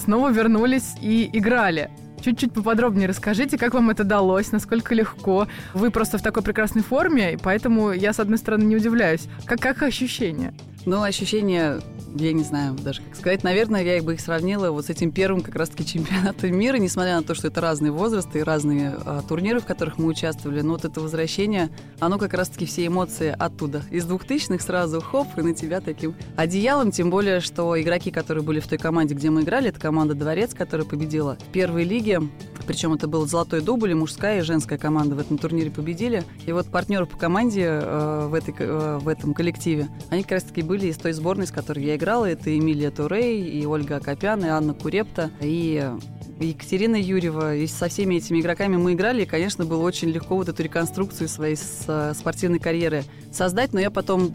снова 0.02 0.30
вернулись 0.30 0.94
и 1.00 1.30
играли. 1.32 1.90
Чуть-чуть 2.24 2.52
поподробнее 2.52 3.06
расскажите, 3.06 3.58
как 3.58 3.74
вам 3.74 3.90
это 3.90 4.02
далось, 4.02 4.50
насколько 4.50 4.94
легко. 4.94 5.46
Вы 5.74 5.90
просто 5.90 6.16
в 6.16 6.22
такой 6.22 6.42
прекрасной 6.42 6.82
форме, 6.82 7.34
и 7.34 7.36
поэтому 7.36 7.92
я, 7.92 8.14
с 8.14 8.18
одной 8.18 8.38
стороны, 8.38 8.64
не 8.64 8.76
удивляюсь. 8.76 9.28
Как, 9.44 9.60
как 9.60 9.82
ощущения? 9.82 10.54
Ну, 10.86 11.02
ощущения 11.02 11.80
я 12.14 12.32
не 12.32 12.44
знаю 12.44 12.74
даже 12.74 13.02
как 13.02 13.16
сказать. 13.16 13.42
Наверное, 13.42 13.82
я 13.82 14.02
бы 14.02 14.14
их 14.14 14.20
сравнила 14.20 14.70
вот 14.70 14.86
с 14.86 14.90
этим 14.90 15.10
первым 15.10 15.40
как 15.40 15.56
раз-таки 15.56 15.84
чемпионатом 15.84 16.56
мира, 16.56 16.76
несмотря 16.76 17.16
на 17.16 17.22
то, 17.22 17.34
что 17.34 17.48
это 17.48 17.60
разные 17.60 17.92
возрасты 17.92 18.40
и 18.40 18.42
разные 18.42 18.94
а, 19.04 19.22
турниры, 19.22 19.60
в 19.60 19.64
которых 19.64 19.98
мы 19.98 20.06
участвовали. 20.06 20.60
Но 20.60 20.74
вот 20.74 20.84
это 20.84 21.00
возвращение, 21.00 21.70
оно 21.98 22.18
как 22.18 22.34
раз-таки 22.34 22.66
все 22.66 22.86
эмоции 22.86 23.34
оттуда. 23.36 23.82
Из 23.90 24.04
двухтысячных 24.04 24.62
сразу 24.62 25.00
хоп, 25.00 25.28
и 25.36 25.42
на 25.42 25.54
тебя 25.54 25.80
таким 25.80 26.14
одеялом. 26.36 26.90
Тем 26.92 27.10
более, 27.10 27.40
что 27.40 27.80
игроки, 27.80 28.10
которые 28.10 28.44
были 28.44 28.60
в 28.60 28.68
той 28.68 28.78
команде, 28.78 29.14
где 29.14 29.30
мы 29.30 29.42
играли, 29.42 29.68
это 29.68 29.80
команда 29.80 30.14
«Дворец», 30.14 30.54
которая 30.54 30.86
победила 30.86 31.36
в 31.36 31.52
первой 31.52 31.84
лиге. 31.84 32.20
Причем 32.66 32.94
это 32.94 33.08
был 33.08 33.26
золотой 33.26 33.60
дубль, 33.60 33.90
и 33.90 33.94
мужская 33.94 34.38
и 34.38 34.42
женская 34.42 34.78
команда 34.78 35.16
в 35.16 35.18
этом 35.18 35.36
турнире 35.36 35.70
победили. 35.70 36.24
И 36.46 36.52
вот 36.52 36.66
партнеры 36.68 37.06
по 37.06 37.18
команде 37.18 37.64
э, 37.64 38.26
в, 38.28 38.34
этой, 38.34 38.54
э, 38.58 38.98
в 38.98 39.08
этом 39.08 39.34
коллективе, 39.34 39.88
они 40.10 40.22
как 40.22 40.32
раз-таки 40.32 40.62
были 40.62 40.86
из 40.86 40.96
той 40.96 41.12
сборной, 41.12 41.46
с 41.46 41.50
которой 41.50 41.84
я 41.84 41.96
играла. 41.96 42.03
Это 42.04 42.56
Эмилия 42.56 42.90
Турей, 42.90 43.48
и 43.48 43.64
Ольга 43.64 43.96
Акопян, 43.96 44.44
и 44.44 44.48
Анна 44.48 44.74
Курепта, 44.74 45.30
и 45.40 45.90
Екатерина 46.38 46.96
Юрьева, 46.96 47.54
и 47.54 47.66
со 47.66 47.88
всеми 47.88 48.16
этими 48.16 48.40
игроками 48.40 48.76
мы 48.76 48.92
играли, 48.92 49.22
и, 49.22 49.26
конечно, 49.26 49.64
было 49.64 49.82
очень 49.82 50.08
легко 50.10 50.36
вот 50.36 50.48
эту 50.48 50.62
реконструкцию 50.62 51.28
своей 51.28 51.56
спортивной 51.56 52.58
карьеры 52.58 53.04
создать, 53.32 53.72
но 53.72 53.80
я 53.80 53.90
потом, 53.90 54.34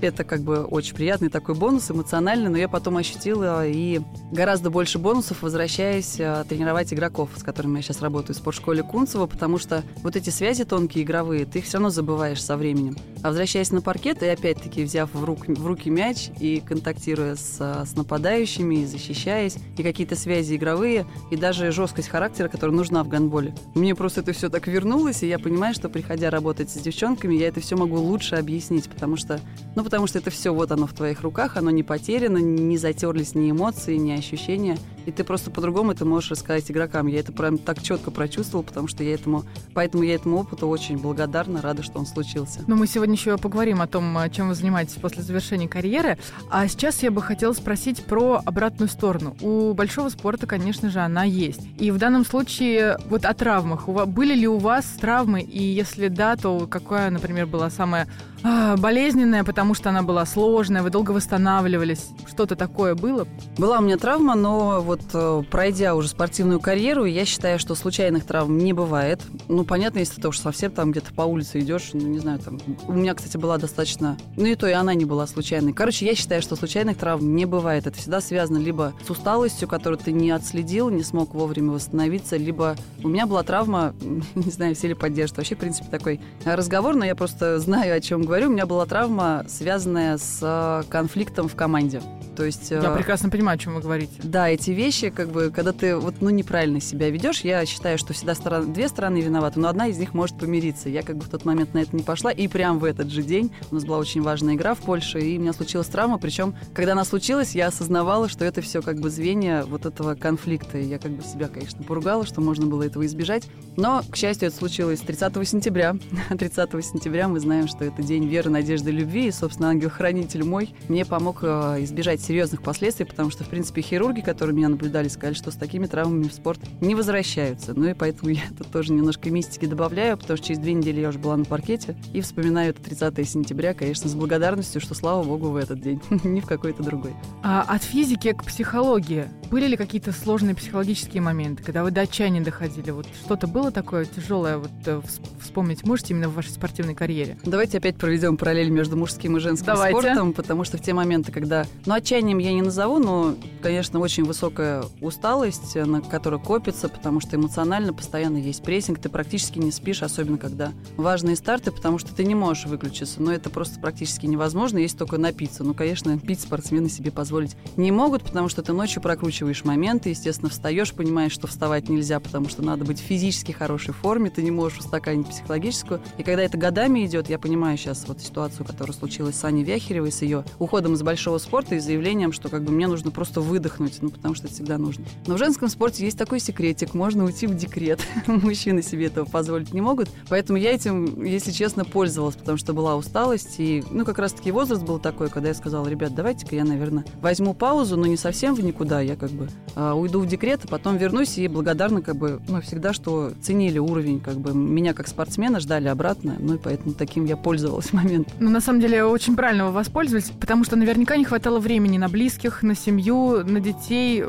это 0.00 0.24
как 0.24 0.40
бы 0.40 0.64
очень 0.64 0.94
приятный 0.94 1.28
такой 1.28 1.54
бонус, 1.54 1.90
эмоциональный, 1.90 2.50
но 2.50 2.56
я 2.56 2.68
потом 2.68 2.96
ощутила 2.96 3.66
и 3.66 4.00
гораздо 4.30 4.70
больше 4.70 4.98
бонусов, 4.98 5.42
возвращаясь 5.42 6.18
а, 6.20 6.44
тренировать 6.44 6.92
игроков, 6.92 7.30
с 7.36 7.42
которыми 7.42 7.76
я 7.76 7.82
сейчас 7.82 8.00
работаю 8.00 8.34
в 8.34 8.38
спортшколе 8.38 8.82
Кунцева, 8.82 9.26
потому 9.26 9.58
что 9.58 9.82
вот 10.02 10.16
эти 10.16 10.30
связи 10.30 10.64
тонкие 10.64 11.04
игровые, 11.04 11.44
ты 11.44 11.58
их 11.58 11.66
все 11.66 11.78
равно 11.78 11.90
забываешь 11.90 12.42
со 12.42 12.56
временем. 12.56 12.96
А 13.22 13.28
возвращаясь 13.28 13.72
на 13.72 13.80
паркет, 13.80 14.22
и 14.22 14.26
опять-таки 14.26 14.84
взяв 14.84 15.12
в, 15.12 15.24
рук, 15.24 15.48
в 15.48 15.66
руки 15.66 15.90
мяч 15.90 16.28
и 16.40 16.60
контактируя 16.60 17.34
с, 17.34 17.58
с 17.58 17.96
нападающими, 17.96 18.76
и 18.76 18.86
защищаясь, 18.86 19.56
и 19.76 19.82
какие-то 19.82 20.14
связи 20.14 20.54
игровые, 20.54 21.06
и 21.30 21.36
даже 21.36 21.72
жесткость 21.72 22.08
характера, 22.08 22.48
которая 22.48 22.76
нужна 22.76 23.02
в 23.02 23.08
гандболе. 23.08 23.54
Мне 23.74 23.94
просто 23.94 24.20
это 24.20 24.32
все 24.32 24.48
так 24.48 24.66
вернулось, 24.66 25.22
и 25.22 25.28
я 25.28 25.38
понимаю, 25.38 25.74
что 25.74 25.88
приходя 25.88 26.30
работать 26.30 26.70
с 26.70 26.74
девчонками, 26.74 27.34
я 27.34 27.48
это 27.48 27.60
все 27.60 27.76
могу 27.76 27.96
лучше 27.96 28.36
объяснить, 28.36 28.88
потому 28.88 29.16
что, 29.16 29.40
ну, 29.74 29.82
потому 29.82 30.06
что 30.06 30.18
это 30.18 30.30
все 30.30 30.54
вот 30.54 30.70
оно 30.70 30.86
в 30.86 30.92
твоих 30.92 31.22
руках, 31.22 31.56
оно 31.56 31.70
не 31.70 31.82
потеряно, 31.82 32.38
не 32.38 32.78
затерлись 32.78 33.34
ни 33.34 33.50
эмоции, 33.50 33.96
ни 33.96 34.12
ощущения 34.12 34.78
и 35.08 35.10
ты 35.10 35.24
просто 35.24 35.50
по-другому 35.50 35.92
это 35.92 36.04
можешь 36.04 36.30
рассказать 36.30 36.70
игрокам. 36.70 37.06
Я 37.06 37.20
это 37.20 37.32
прям 37.32 37.56
так 37.56 37.82
четко 37.82 38.10
прочувствовал, 38.10 38.62
потому 38.62 38.88
что 38.88 39.02
я 39.02 39.14
этому, 39.14 39.44
поэтому 39.72 40.02
я 40.02 40.14
этому 40.14 40.36
опыту 40.36 40.68
очень 40.68 40.98
благодарна, 40.98 41.62
рада, 41.62 41.82
что 41.82 41.98
он 41.98 42.04
случился. 42.04 42.60
Но 42.66 42.76
мы 42.76 42.86
сегодня 42.86 43.14
еще 43.14 43.38
поговорим 43.38 43.80
о 43.80 43.86
том, 43.86 44.18
чем 44.30 44.48
вы 44.48 44.54
занимаетесь 44.54 44.96
после 44.96 45.22
завершения 45.22 45.66
карьеры. 45.66 46.18
А 46.50 46.68
сейчас 46.68 47.02
я 47.02 47.10
бы 47.10 47.22
хотела 47.22 47.54
спросить 47.54 48.04
про 48.04 48.42
обратную 48.44 48.90
сторону. 48.90 49.34
У 49.40 49.72
большого 49.72 50.10
спорта, 50.10 50.46
конечно 50.46 50.90
же, 50.90 51.00
она 51.00 51.24
есть. 51.24 51.62
И 51.78 51.90
в 51.90 51.96
данном 51.96 52.26
случае 52.26 52.98
вот 53.08 53.24
о 53.24 53.32
травмах. 53.32 53.88
Были 53.88 54.34
ли 54.34 54.46
у 54.46 54.58
вас 54.58 54.84
травмы? 55.00 55.40
И 55.40 55.62
если 55.62 56.08
да, 56.08 56.36
то 56.36 56.66
какая, 56.66 57.08
например, 57.08 57.46
была 57.46 57.70
самая 57.70 58.08
болезненная, 58.42 59.44
потому 59.44 59.74
что 59.74 59.88
она 59.90 60.02
была 60.02 60.24
сложная, 60.26 60.82
вы 60.82 60.90
долго 60.90 61.10
восстанавливались? 61.10 62.08
Что-то 62.26 62.56
такое 62.56 62.94
было? 62.94 63.26
Была 63.56 63.78
у 63.78 63.82
меня 63.82 63.96
травма, 63.96 64.34
но 64.34 64.80
вот 64.80 65.02
э, 65.12 65.42
пройдя 65.50 65.94
уже 65.94 66.08
спортивную 66.08 66.60
карьеру, 66.60 67.04
я 67.04 67.24
считаю, 67.24 67.58
что 67.58 67.74
случайных 67.74 68.24
травм 68.24 68.58
не 68.58 68.72
бывает. 68.72 69.22
Ну, 69.48 69.64
понятно, 69.64 69.98
если 69.98 70.20
ты 70.20 70.28
уж 70.28 70.38
совсем 70.38 70.70
там 70.70 70.92
где-то 70.92 71.12
по 71.12 71.22
улице 71.22 71.60
идешь, 71.60 71.90
ну, 71.92 72.06
не 72.06 72.18
знаю, 72.18 72.38
там... 72.38 72.58
У 72.86 72.92
меня, 72.92 73.14
кстати, 73.14 73.36
была 73.36 73.58
достаточно... 73.58 74.16
Ну, 74.36 74.46
и 74.46 74.54
то, 74.54 74.68
и 74.68 74.72
она 74.72 74.94
не 74.94 75.04
была 75.04 75.26
случайной. 75.26 75.72
Короче, 75.72 76.06
я 76.06 76.14
считаю, 76.14 76.40
что 76.42 76.54
случайных 76.54 76.96
травм 76.96 77.34
не 77.34 77.44
бывает. 77.44 77.86
Это 77.86 77.98
всегда 77.98 78.20
связано 78.20 78.58
либо 78.58 78.94
с 79.04 79.10
усталостью, 79.10 79.66
которую 79.66 79.98
ты 79.98 80.12
не 80.12 80.30
отследил, 80.30 80.90
не 80.90 81.02
смог 81.02 81.34
вовремя 81.34 81.72
восстановиться, 81.72 82.36
либо... 82.36 82.76
У 83.02 83.08
меня 83.08 83.26
была 83.26 83.42
травма, 83.42 83.94
не 84.34 84.50
знаю, 84.50 84.74
все 84.76 84.88
ли 84.88 84.94
поддержат. 84.94 85.38
Вообще, 85.38 85.56
в 85.56 85.58
принципе, 85.58 85.88
такой 85.90 86.20
разговор, 86.44 86.94
но 86.94 87.04
я 87.04 87.16
просто 87.16 87.58
знаю, 87.58 87.96
о 87.96 88.00
чем 88.00 88.27
говорю, 88.28 88.48
у 88.48 88.52
меня 88.52 88.66
была 88.66 88.86
травма, 88.86 89.44
связанная 89.48 90.18
с 90.18 90.38
э, 90.42 90.88
конфликтом 90.90 91.48
в 91.48 91.56
команде. 91.56 92.02
То 92.36 92.44
есть... 92.44 92.70
Я 92.70 92.78
э, 92.78 92.96
прекрасно 92.96 93.30
понимаю, 93.30 93.56
о 93.56 93.58
чем 93.58 93.74
вы 93.74 93.80
говорите. 93.80 94.12
Да, 94.22 94.48
эти 94.48 94.70
вещи, 94.70 95.10
как 95.10 95.30
бы, 95.30 95.50
когда 95.50 95.72
ты 95.72 95.96
вот, 95.96 96.16
ну, 96.20 96.30
неправильно 96.30 96.80
себя 96.80 97.10
ведешь, 97.10 97.40
я 97.40 97.66
считаю, 97.66 97.98
что 97.98 98.12
всегда 98.12 98.36
сторон, 98.36 98.72
две 98.72 98.88
стороны 98.88 99.20
виноваты, 99.20 99.58
но 99.58 99.68
одна 99.68 99.88
из 99.88 99.98
них 99.98 100.14
может 100.14 100.38
помириться. 100.38 100.88
Я 100.88 101.02
как 101.02 101.16
бы 101.16 101.24
в 101.24 101.28
тот 101.30 101.44
момент 101.44 101.74
на 101.74 101.78
это 101.78 101.96
не 101.96 102.04
пошла, 102.04 102.30
и 102.30 102.46
прям 102.46 102.78
в 102.78 102.84
этот 102.84 103.08
же 103.08 103.24
день 103.24 103.50
у 103.72 103.74
нас 103.74 103.84
была 103.84 103.98
очень 103.98 104.22
важная 104.22 104.54
игра 104.54 104.74
в 104.74 104.78
Польше, 104.78 105.18
и 105.18 105.36
у 105.36 105.40
меня 105.40 105.52
случилась 105.52 105.88
травма, 105.88 106.18
причем, 106.18 106.54
когда 106.74 106.92
она 106.92 107.04
случилась, 107.04 107.56
я 107.56 107.68
осознавала, 107.68 108.28
что 108.28 108.44
это 108.44 108.60
все 108.60 108.82
как 108.82 109.00
бы 109.00 109.10
звенья 109.10 109.64
вот 109.64 109.84
этого 109.84 110.14
конфликта, 110.14 110.78
и 110.78 110.84
я 110.84 110.98
как 110.98 111.12
бы 111.12 111.24
себя, 111.24 111.48
конечно, 111.48 111.82
поругала, 111.82 112.24
что 112.24 112.40
можно 112.40 112.66
было 112.66 112.84
этого 112.84 113.04
избежать, 113.06 113.48
но, 113.76 114.02
к 114.08 114.16
счастью, 114.16 114.48
это 114.48 114.56
случилось 114.56 115.00
30 115.00 115.48
сентября. 115.48 115.96
30 116.28 116.70
сентября 116.84 117.26
мы 117.26 117.40
знаем, 117.40 117.66
что 117.66 117.84
это 117.84 118.02
день 118.02 118.17
веры, 118.26 118.50
надежды, 118.50 118.90
любви. 118.90 119.28
И, 119.28 119.30
собственно, 119.30 119.68
ангел-хранитель 119.68 120.44
мой 120.44 120.74
мне 120.88 121.04
помог 121.04 121.38
э, 121.42 121.84
избежать 121.84 122.20
серьезных 122.20 122.62
последствий, 122.62 123.04
потому 123.04 123.30
что, 123.30 123.44
в 123.44 123.48
принципе, 123.48 123.82
хирурги, 123.82 124.20
которые 124.20 124.56
меня 124.56 124.68
наблюдали, 124.68 125.08
сказали, 125.08 125.34
что 125.34 125.50
с 125.50 125.56
такими 125.56 125.86
травмами 125.86 126.28
в 126.28 126.32
спорт 126.32 126.60
не 126.80 126.94
возвращаются. 126.94 127.74
Ну 127.74 127.88
и 127.88 127.94
поэтому 127.94 128.30
я 128.30 128.42
тут 128.56 128.68
тоже 128.70 128.92
немножко 128.92 129.30
мистики 129.30 129.66
добавляю, 129.66 130.16
потому 130.16 130.36
что 130.36 130.46
через 130.46 130.60
две 130.60 130.74
недели 130.74 131.00
я 131.00 131.10
уже 131.10 131.18
была 131.18 131.36
на 131.36 131.44
паркете 131.44 131.96
и 132.12 132.20
вспоминаю 132.20 132.70
это 132.70 132.82
30 132.82 133.28
сентября, 133.28 133.74
конечно, 133.74 134.08
с 134.08 134.14
благодарностью, 134.14 134.80
что 134.80 134.94
слава 134.94 135.22
богу 135.22 135.48
в 135.50 135.56
этот 135.56 135.80
день, 135.80 136.00
не 136.24 136.40
в 136.40 136.46
какой-то 136.46 136.82
другой. 136.82 137.14
А 137.42 137.62
от 137.62 137.82
физики 137.82 138.32
к 138.32 138.44
психологии 138.44 139.28
были 139.50 139.66
ли 139.66 139.76
какие-то 139.76 140.12
сложные 140.12 140.54
психологические 140.54 141.22
моменты, 141.22 141.62
когда 141.62 141.82
вы 141.82 141.90
до 141.90 142.02
отчаяния 142.02 142.40
доходили? 142.40 142.90
Вот 142.90 143.06
что-то 143.24 143.46
было 143.46 143.70
такое 143.70 144.04
тяжелое, 144.04 144.58
вот 144.58 144.70
э, 144.86 145.00
вспомнить 145.40 145.84
можете 145.86 146.14
именно 146.14 146.28
в 146.28 146.34
вашей 146.34 146.50
спортивной 146.50 146.94
карьере? 146.94 147.38
Давайте 147.44 147.78
опять 147.78 147.96
проведем 148.08 148.38
параллель 148.38 148.70
между 148.70 148.96
мужским 148.96 149.36
и 149.36 149.40
женским 149.40 149.66
Давайте. 149.66 150.00
спортом, 150.00 150.32
потому 150.32 150.64
что 150.64 150.78
в 150.78 150.80
те 150.80 150.94
моменты, 150.94 151.30
когда... 151.30 151.66
Ну, 151.84 151.92
отчаянием 151.92 152.38
я 152.38 152.54
не 152.54 152.62
назову, 152.62 152.98
но, 152.98 153.34
конечно, 153.60 153.98
очень 153.98 154.24
высокая 154.24 154.82
усталость, 155.02 155.74
на 155.74 156.00
которая 156.00 156.40
копится, 156.40 156.88
потому 156.88 157.20
что 157.20 157.36
эмоционально 157.36 157.92
постоянно 157.92 158.38
есть 158.38 158.62
прессинг, 158.62 158.98
ты 158.98 159.10
практически 159.10 159.58
не 159.58 159.70
спишь, 159.70 160.02
особенно 160.02 160.38
когда 160.38 160.72
важные 160.96 161.36
старты, 161.36 161.70
потому 161.70 161.98
что 161.98 162.14
ты 162.14 162.24
не 162.24 162.34
можешь 162.34 162.64
выключиться, 162.64 163.20
но 163.20 163.30
это 163.30 163.50
просто 163.50 163.78
практически 163.78 164.24
невозможно, 164.24 164.78
есть 164.78 164.96
только 164.96 165.18
напиться. 165.18 165.62
Ну, 165.62 165.74
конечно, 165.74 166.18
пить 166.18 166.40
спортсмены 166.40 166.88
себе 166.88 167.10
позволить 167.10 167.56
не 167.76 167.92
могут, 167.92 168.22
потому 168.22 168.48
что 168.48 168.62
ты 168.62 168.72
ночью 168.72 169.02
прокручиваешь 169.02 169.64
моменты, 169.64 170.08
естественно, 170.08 170.48
встаешь, 170.48 170.94
понимаешь, 170.94 171.32
что 171.32 171.46
вставать 171.46 171.90
нельзя, 171.90 172.20
потому 172.20 172.48
что 172.48 172.62
надо 172.62 172.86
быть 172.86 173.00
в 173.00 173.04
физически 173.04 173.52
хорошей 173.52 173.92
форме, 173.92 174.30
ты 174.30 174.42
не 174.42 174.50
можешь 174.50 174.78
устаканить 174.78 175.26
психологическую. 175.26 176.00
И 176.16 176.22
когда 176.22 176.42
это 176.42 176.56
годами 176.56 177.04
идет, 177.04 177.28
я 177.28 177.38
понимаю 177.38 177.76
сейчас 177.76 177.97
вот 178.06 178.20
ситуацию, 178.20 178.66
которая 178.66 178.94
случилась 178.94 179.36
с 179.36 179.44
Аней 179.44 179.64
Вяхеревой, 179.64 180.12
с 180.12 180.22
ее 180.22 180.44
уходом 180.58 180.94
из 180.94 181.02
большого 181.02 181.38
спорта 181.38 181.74
и 181.74 181.78
заявлением, 181.78 182.32
что 182.32 182.48
как 182.48 182.62
бы 182.62 182.72
мне 182.72 182.86
нужно 182.86 183.10
просто 183.10 183.40
выдохнуть, 183.40 183.98
ну, 184.00 184.10
потому 184.10 184.34
что 184.34 184.46
это 184.46 184.54
всегда 184.54 184.78
нужно. 184.78 185.04
Но 185.26 185.34
в 185.34 185.38
женском 185.38 185.68
спорте 185.68 186.04
есть 186.04 186.18
такой 186.18 186.40
секретик, 186.40 186.94
можно 186.94 187.24
уйти 187.24 187.46
в 187.46 187.54
декрет. 187.56 188.00
Мужчины 188.26 188.82
себе 188.82 189.06
этого 189.06 189.24
позволить 189.24 189.72
не 189.72 189.80
могут. 189.80 190.08
Поэтому 190.28 190.58
я 190.58 190.72
этим, 190.72 191.24
если 191.24 191.50
честно, 191.50 191.84
пользовалась, 191.84 192.36
потому 192.36 192.58
что 192.58 192.72
была 192.72 192.96
усталость. 192.96 193.56
И, 193.58 193.82
ну, 193.90 194.04
как 194.04 194.18
раз-таки 194.18 194.52
возраст 194.52 194.82
был 194.82 194.98
такой, 194.98 195.30
когда 195.30 195.48
я 195.48 195.54
сказала, 195.54 195.86
ребят, 195.88 196.14
давайте-ка 196.14 196.54
я, 196.54 196.64
наверное, 196.64 197.04
возьму 197.20 197.54
паузу, 197.54 197.96
но 197.96 198.06
не 198.06 198.16
совсем 198.16 198.54
в 198.54 198.62
никуда. 198.62 199.00
Я 199.00 199.16
как 199.16 199.30
бы 199.30 199.48
э, 199.74 199.92
уйду 199.92 200.20
в 200.20 200.26
декрет, 200.26 200.60
а 200.64 200.68
потом 200.68 200.96
вернусь 200.96 201.38
и 201.38 201.48
благодарна 201.48 202.02
как 202.02 202.16
бы, 202.16 202.40
ну, 202.48 202.60
всегда, 202.60 202.92
что 202.92 203.32
ценили 203.42 203.78
уровень, 203.78 204.20
как 204.20 204.36
бы 204.36 204.54
меня 204.54 204.94
как 204.94 205.08
спортсмена 205.08 205.60
ждали 205.60 205.88
обратно, 205.88 206.36
ну 206.38 206.54
и 206.54 206.58
поэтому 206.58 206.94
таким 206.94 207.24
я 207.24 207.36
пользовалась 207.36 207.87
в 207.90 207.92
момент. 207.92 208.28
Ну, 208.38 208.50
на 208.50 208.60
самом 208.60 208.80
деле, 208.80 209.04
очень 209.04 209.36
правильно 209.36 209.66
вы 209.66 209.72
воспользовались, 209.72 210.30
потому 210.40 210.64
что 210.64 210.76
наверняка 210.76 211.16
не 211.16 211.24
хватало 211.24 211.58
времени 211.58 211.98
на 211.98 212.08
близких, 212.08 212.62
на 212.62 212.74
семью, 212.74 213.44
на 213.44 213.60
детей 213.60 214.24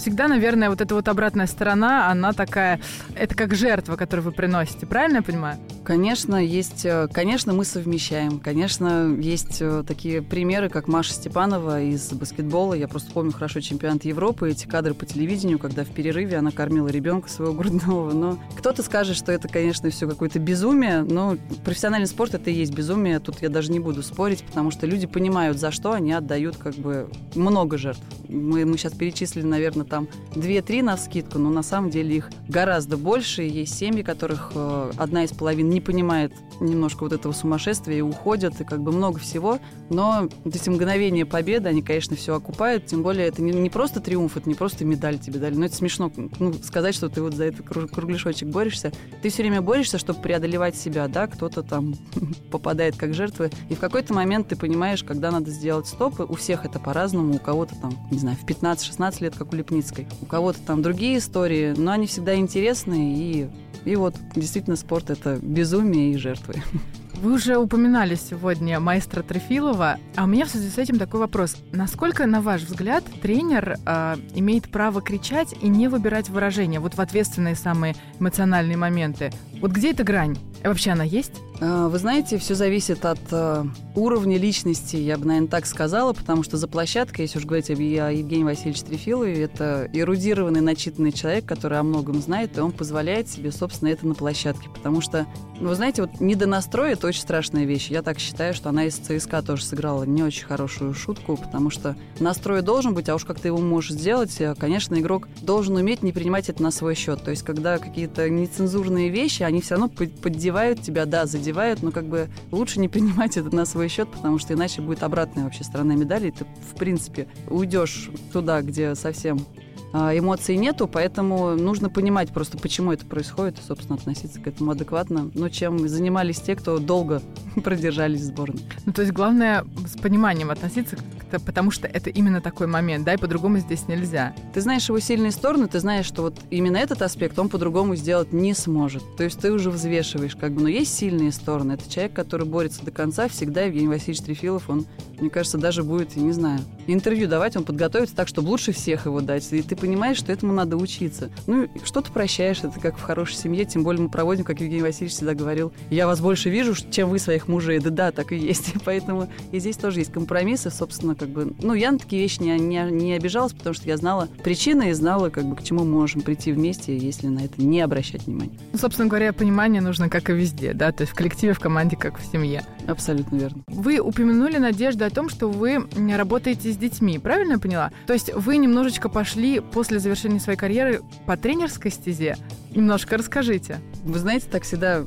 всегда, 0.00 0.28
наверное, 0.28 0.70
вот 0.70 0.80
эта 0.80 0.94
вот 0.94 1.08
обратная 1.08 1.46
сторона, 1.46 2.10
она 2.10 2.32
такая, 2.32 2.80
это 3.14 3.34
как 3.34 3.54
жертва, 3.54 3.96
которую 3.96 4.24
вы 4.26 4.32
приносите, 4.32 4.86
правильно 4.86 5.18
я 5.18 5.22
понимаю? 5.22 5.58
Конечно, 5.84 6.36
есть, 6.36 6.84
э, 6.84 7.08
конечно, 7.12 7.52
мы 7.52 7.64
совмещаем. 7.64 8.38
Конечно, 8.38 9.14
есть 9.18 9.58
э, 9.60 9.82
такие 9.86 10.22
примеры, 10.22 10.68
как 10.68 10.88
Маша 10.88 11.12
Степанова 11.12 11.82
из 11.82 12.12
баскетбола. 12.12 12.74
Я 12.74 12.88
просто 12.88 13.12
помню 13.12 13.32
хорошо 13.32 13.60
чемпионат 13.60 14.04
Европы, 14.04 14.50
эти 14.50 14.66
кадры 14.66 14.94
по 14.94 15.04
телевидению, 15.04 15.58
когда 15.58 15.84
в 15.84 15.88
перерыве 15.88 16.36
она 16.36 16.50
кормила 16.50 16.88
ребенка 16.88 17.28
своего 17.28 17.54
грудного. 17.54 18.12
Но 18.12 18.38
кто-то 18.56 18.82
скажет, 18.82 19.16
что 19.16 19.32
это, 19.32 19.48
конечно, 19.48 19.90
все 19.90 20.08
какое-то 20.08 20.38
безумие, 20.38 21.02
но 21.02 21.36
профессиональный 21.64 22.06
спорт 22.06 22.34
это 22.34 22.50
и 22.50 22.54
есть 22.54 22.74
безумие. 22.74 23.18
Тут 23.18 23.42
я 23.42 23.48
даже 23.48 23.72
не 23.72 23.80
буду 23.80 24.02
спорить, 24.02 24.44
потому 24.44 24.70
что 24.70 24.86
люди 24.86 25.06
понимают, 25.06 25.58
за 25.58 25.70
что 25.70 25.92
они 25.92 26.12
отдают 26.12 26.56
как 26.56 26.74
бы 26.74 27.10
много 27.34 27.78
жертв. 27.78 28.02
Мы, 28.28 28.64
мы 28.64 28.78
сейчас 28.78 28.92
перечислили, 28.92 29.44
наверное, 29.44 29.84
там 29.90 30.08
2-3 30.34 30.82
на 30.82 30.96
скидку, 30.96 31.38
но 31.38 31.50
на 31.50 31.62
самом 31.62 31.90
деле 31.90 32.16
их 32.16 32.30
гораздо 32.48 32.96
больше. 32.96 33.42
Есть 33.42 33.76
семьи, 33.76 34.02
которых 34.02 34.52
э, 34.54 34.92
одна 34.96 35.24
из 35.24 35.32
половин 35.32 35.68
не 35.68 35.80
понимает 35.80 36.32
немножко 36.60 37.02
вот 37.02 37.12
этого 37.12 37.32
сумасшествия 37.32 37.98
и 37.98 38.00
уходят, 38.00 38.60
и 38.60 38.64
как 38.64 38.80
бы 38.82 38.92
много 38.92 39.18
всего. 39.18 39.58
Но 39.90 40.28
вот 40.44 40.54
эти 40.54 40.68
мгновения 40.68 41.26
победы, 41.26 41.68
они, 41.68 41.82
конечно, 41.82 42.16
все 42.16 42.34
окупают. 42.34 42.86
Тем 42.86 43.02
более 43.02 43.26
это 43.26 43.42
не, 43.42 43.52
не 43.52 43.70
просто 43.70 44.00
триумф, 44.00 44.36
это 44.36 44.48
не 44.48 44.54
просто 44.54 44.84
медаль 44.84 45.18
тебе 45.18 45.38
дали. 45.38 45.54
Но 45.54 45.66
это 45.66 45.74
смешно 45.74 46.10
ну, 46.38 46.54
сказать, 46.54 46.94
что 46.94 47.08
ты 47.08 47.20
вот 47.22 47.34
за 47.34 47.44
этот 47.44 47.66
кругляшочек 47.66 48.48
борешься. 48.48 48.92
Ты 49.22 49.28
все 49.28 49.42
время 49.42 49.60
борешься, 49.60 49.98
чтобы 49.98 50.20
преодолевать 50.20 50.76
себя, 50.76 51.08
да, 51.08 51.26
кто-то 51.26 51.62
там 51.62 51.94
попадает 52.50 52.96
как 52.96 53.14
жертвы. 53.14 53.50
И 53.68 53.74
в 53.74 53.80
какой-то 53.80 54.14
момент 54.14 54.48
ты 54.48 54.56
понимаешь, 54.56 55.04
когда 55.04 55.30
надо 55.30 55.50
сделать 55.50 55.86
стоп. 55.86 56.20
У 56.20 56.34
всех 56.36 56.64
это 56.64 56.78
по-разному. 56.78 57.34
У 57.34 57.38
кого-то 57.38 57.74
там, 57.80 57.92
не 58.10 58.18
знаю, 58.18 58.36
в 58.36 58.44
15-16 58.44 59.22
лет, 59.22 59.34
как 59.36 59.52
у 59.52 59.56
Лепницы, 59.56 59.90
Ленинской. 59.90 60.06
У 60.20 60.26
кого-то 60.26 60.60
там 60.60 60.82
другие 60.82 61.18
истории, 61.18 61.74
но 61.76 61.92
они 61.92 62.06
всегда 62.06 62.34
интересные. 62.34 63.16
И, 63.16 63.48
и 63.84 63.96
вот 63.96 64.14
действительно 64.34 64.76
спорт— 64.76 65.10
это 65.10 65.38
безумие 65.40 66.12
и 66.12 66.16
жертвы. 66.52 66.62
Вы 67.20 67.34
уже 67.34 67.58
упоминали 67.58 68.14
сегодня 68.14 68.80
маэстро 68.80 69.22
Трефилова, 69.22 69.98
а 70.16 70.24
у 70.24 70.26
меня 70.26 70.46
в 70.46 70.48
связи 70.48 70.70
с 70.70 70.78
этим 70.78 70.98
такой 70.98 71.20
вопрос. 71.20 71.54
Насколько, 71.70 72.24
на 72.24 72.40
ваш 72.40 72.62
взгляд, 72.62 73.04
тренер 73.20 73.76
э, 73.84 74.16
имеет 74.34 74.70
право 74.70 75.02
кричать 75.02 75.54
и 75.60 75.68
не 75.68 75.88
выбирать 75.88 76.30
выражения 76.30 76.80
вот 76.80 76.94
в 76.94 76.98
ответственные 76.98 77.56
самые 77.56 77.94
эмоциональные 78.18 78.78
моменты? 78.78 79.32
Вот 79.60 79.72
где 79.72 79.90
эта 79.90 80.02
грань? 80.02 80.38
Вообще 80.64 80.92
она 80.92 81.04
есть? 81.04 81.42
А, 81.60 81.88
вы 81.88 81.98
знаете, 81.98 82.38
все 82.38 82.54
зависит 82.54 83.04
от 83.04 83.20
э, 83.30 83.64
уровня 83.94 84.38
личности, 84.38 84.96
я 84.96 85.18
бы, 85.18 85.26
наверное, 85.26 85.48
так 85.48 85.66
сказала, 85.66 86.14
потому 86.14 86.42
что 86.42 86.56
за 86.56 86.68
площадкой, 86.68 87.22
если 87.22 87.38
уж 87.38 87.44
говорить 87.44 87.68
о 87.68 87.74
Евгении 87.74 88.44
Васильевиче 88.44 88.86
Трефилове, 88.86 89.42
это 89.42 89.88
эрудированный, 89.92 90.62
начитанный 90.62 91.12
человек, 91.12 91.44
который 91.44 91.78
о 91.78 91.82
многом 91.82 92.22
знает, 92.22 92.56
и 92.56 92.60
он 92.60 92.72
позволяет 92.72 93.28
себе, 93.28 93.52
собственно, 93.52 93.90
это 93.90 94.06
на 94.06 94.14
площадке. 94.14 94.70
Потому 94.74 95.02
что, 95.02 95.26
ну, 95.60 95.68
вы 95.68 95.74
знаете, 95.74 96.02
вот 96.02 96.20
недонастрой— 96.20 96.92
это 96.92 97.06
очень 97.10 97.22
страшная 97.22 97.64
вещь. 97.64 97.88
Я 97.88 98.02
так 98.02 98.18
считаю, 98.18 98.54
что 98.54 98.68
она 98.68 98.84
из 98.84 98.94
ЦСКА 98.94 99.42
тоже 99.42 99.64
сыграла 99.64 100.04
не 100.04 100.22
очень 100.22 100.46
хорошую 100.46 100.94
шутку, 100.94 101.36
потому 101.36 101.68
что 101.70 101.96
настрой 102.20 102.62
должен 102.62 102.94
быть, 102.94 103.08
а 103.08 103.16
уж 103.16 103.24
как 103.24 103.40
ты 103.40 103.48
его 103.48 103.58
можешь 103.58 103.92
сделать, 103.92 104.40
э, 104.40 104.54
конечно, 104.56 104.98
игрок 104.98 105.28
должен 105.42 105.76
уметь 105.76 106.02
не 106.02 106.12
принимать 106.12 106.48
это 106.48 106.62
на 106.62 106.70
свой 106.70 106.94
счет. 106.94 107.22
То 107.24 107.30
есть, 107.30 107.42
когда 107.42 107.78
какие-то 107.78 108.30
нецензурные 108.30 109.08
вещи, 109.08 109.42
они 109.42 109.60
все 109.60 109.74
равно 109.74 109.88
поддевают 109.88 110.82
тебя, 110.82 111.04
да, 111.04 111.26
задевают, 111.26 111.82
но 111.82 111.90
как 111.90 112.06
бы 112.06 112.28
лучше 112.52 112.80
не 112.80 112.88
принимать 112.88 113.36
это 113.36 113.54
на 113.54 113.66
свой 113.66 113.88
счет, 113.88 114.08
потому 114.10 114.38
что 114.38 114.54
иначе 114.54 114.80
будет 114.80 115.02
обратная 115.02 115.44
вообще 115.44 115.64
сторона 115.64 115.96
медали, 115.96 116.28
и 116.28 116.30
ты, 116.30 116.44
в 116.44 116.78
принципе, 116.78 117.26
уйдешь 117.48 118.08
туда, 118.32 118.62
где 118.62 118.94
совсем 118.94 119.44
эмоций 119.92 120.56
нету, 120.56 120.88
поэтому 120.88 121.56
нужно 121.56 121.90
понимать 121.90 122.30
просто, 122.30 122.58
почему 122.58 122.92
это 122.92 123.04
происходит, 123.06 123.58
и, 123.58 123.62
собственно, 123.62 123.96
относиться 123.96 124.40
к 124.40 124.46
этому 124.46 124.72
адекватно. 124.72 125.30
Но 125.34 125.48
чем 125.48 125.88
занимались 125.88 126.40
те, 126.40 126.54
кто 126.54 126.78
долго 126.78 127.22
продержались 127.64 128.20
в 128.20 128.24
сборной. 128.24 128.62
Ну, 128.86 128.92
то 128.92 129.02
есть 129.02 129.12
главное 129.12 129.64
с 129.86 129.98
пониманием 129.98 130.50
относиться 130.50 130.96
потому 131.38 131.70
что 131.70 131.86
это 131.86 132.10
именно 132.10 132.40
такой 132.40 132.66
момент, 132.66 133.04
да, 133.04 133.14
и 133.14 133.16
по-другому 133.16 133.58
здесь 133.58 133.86
нельзя. 133.86 134.34
Ты 134.52 134.60
знаешь 134.60 134.88
его 134.88 134.98
сильные 134.98 135.30
стороны, 135.30 135.68
ты 135.68 135.78
знаешь, 135.78 136.06
что 136.06 136.22
вот 136.22 136.40
именно 136.50 136.76
этот 136.76 137.02
аспект 137.02 137.38
он 137.38 137.48
по-другому 137.48 137.94
сделать 137.94 138.32
не 138.32 138.54
сможет. 138.54 139.02
То 139.16 139.24
есть 139.24 139.38
ты 139.40 139.52
уже 139.52 139.70
взвешиваешь, 139.70 140.34
как 140.34 140.52
бы, 140.52 140.62
но 140.62 140.68
есть 140.68 140.94
сильные 140.94 141.30
стороны. 141.30 141.72
Это 141.72 141.88
человек, 141.88 142.14
который 142.14 142.46
борется 142.46 142.84
до 142.84 142.90
конца, 142.90 143.28
всегда 143.28 143.62
Евгений 143.62 143.88
Васильевич 143.88 144.22
Трефилов, 144.22 144.68
он, 144.68 144.86
мне 145.18 145.30
кажется, 145.30 145.58
даже 145.58 145.84
будет, 145.84 146.16
я 146.16 146.22
не 146.22 146.32
знаю, 146.32 146.60
интервью 146.92 147.28
давать, 147.28 147.56
он 147.56 147.64
подготовится 147.64 148.14
так, 148.14 148.28
чтобы 148.28 148.48
лучше 148.48 148.72
всех 148.72 149.06
его 149.06 149.20
дать. 149.20 149.46
И 149.52 149.62
ты 149.62 149.76
понимаешь, 149.76 150.18
что 150.18 150.32
этому 150.32 150.52
надо 150.52 150.76
учиться. 150.76 151.30
Ну, 151.46 151.68
что 151.84 152.00
ты 152.00 152.12
прощаешь, 152.12 152.58
это 152.58 152.78
как 152.80 152.98
в 152.98 153.02
хорошей 153.02 153.36
семье, 153.36 153.64
тем 153.64 153.82
более 153.82 154.02
мы 154.02 154.08
проводим, 154.08 154.44
как 154.44 154.60
Евгений 154.60 154.82
Васильевич 154.82 155.14
всегда 155.14 155.34
говорил, 155.34 155.72
я 155.90 156.06
вас 156.06 156.20
больше 156.20 156.50
вижу, 156.50 156.74
чем 156.90 157.10
вы 157.10 157.18
своих 157.18 157.48
мужей. 157.48 157.78
Да 157.78 157.90
да, 157.90 158.12
так 158.12 158.32
и 158.32 158.36
есть. 158.36 158.74
Поэтому 158.84 159.28
и 159.52 159.58
здесь 159.58 159.76
тоже 159.76 160.00
есть 160.00 160.12
компромиссы, 160.12 160.70
собственно, 160.70 161.14
как 161.14 161.28
бы, 161.28 161.54
ну, 161.60 161.74
я 161.74 161.92
на 161.92 161.98
такие 161.98 162.22
вещи 162.22 162.40
не, 162.40 162.58
не, 162.58 162.82
не 162.90 163.14
обижалась, 163.14 163.52
потому 163.52 163.74
что 163.74 163.86
я 163.88 163.96
знала 163.96 164.28
причины 164.42 164.90
и 164.90 164.92
знала, 164.92 165.30
как 165.30 165.44
бы, 165.44 165.56
к 165.56 165.62
чему 165.62 165.84
мы 165.84 165.92
можем 166.00 166.22
прийти 166.22 166.52
вместе, 166.52 166.96
если 166.96 167.28
на 167.28 167.40
это 167.40 167.62
не 167.62 167.80
обращать 167.80 168.26
внимания. 168.26 168.58
Ну, 168.72 168.78
собственно 168.78 169.08
говоря, 169.08 169.32
понимание 169.32 169.80
нужно 169.80 170.08
как 170.08 170.30
и 170.30 170.32
везде, 170.32 170.72
да, 170.72 170.92
то 170.92 171.02
есть 171.02 171.12
в 171.12 171.16
коллективе, 171.16 171.52
в 171.52 171.60
команде, 171.60 171.96
как 171.96 172.18
в 172.18 172.24
семье. 172.24 172.64
Абсолютно 172.86 173.36
верно. 173.36 173.62
Вы 173.68 173.98
упомянули, 173.98 174.58
Надежда, 174.58 175.06
о 175.06 175.10
том, 175.10 175.28
что 175.28 175.48
вы 175.48 175.86
работаете 176.16 176.72
с 176.72 176.76
детьми, 176.80 177.18
правильно 177.18 177.52
я 177.52 177.58
поняла? 177.58 177.92
То 178.06 178.12
есть 178.12 178.32
вы 178.34 178.56
немножечко 178.56 179.08
пошли 179.08 179.60
после 179.60 179.98
завершения 179.98 180.40
своей 180.40 180.58
карьеры 180.58 181.02
по 181.26 181.36
тренерской 181.36 181.90
стезе. 181.90 182.36
Немножко 182.74 183.16
расскажите. 183.16 183.78
Вы 184.04 184.18
знаете, 184.18 184.46
так 184.50 184.64
всегда 184.64 185.04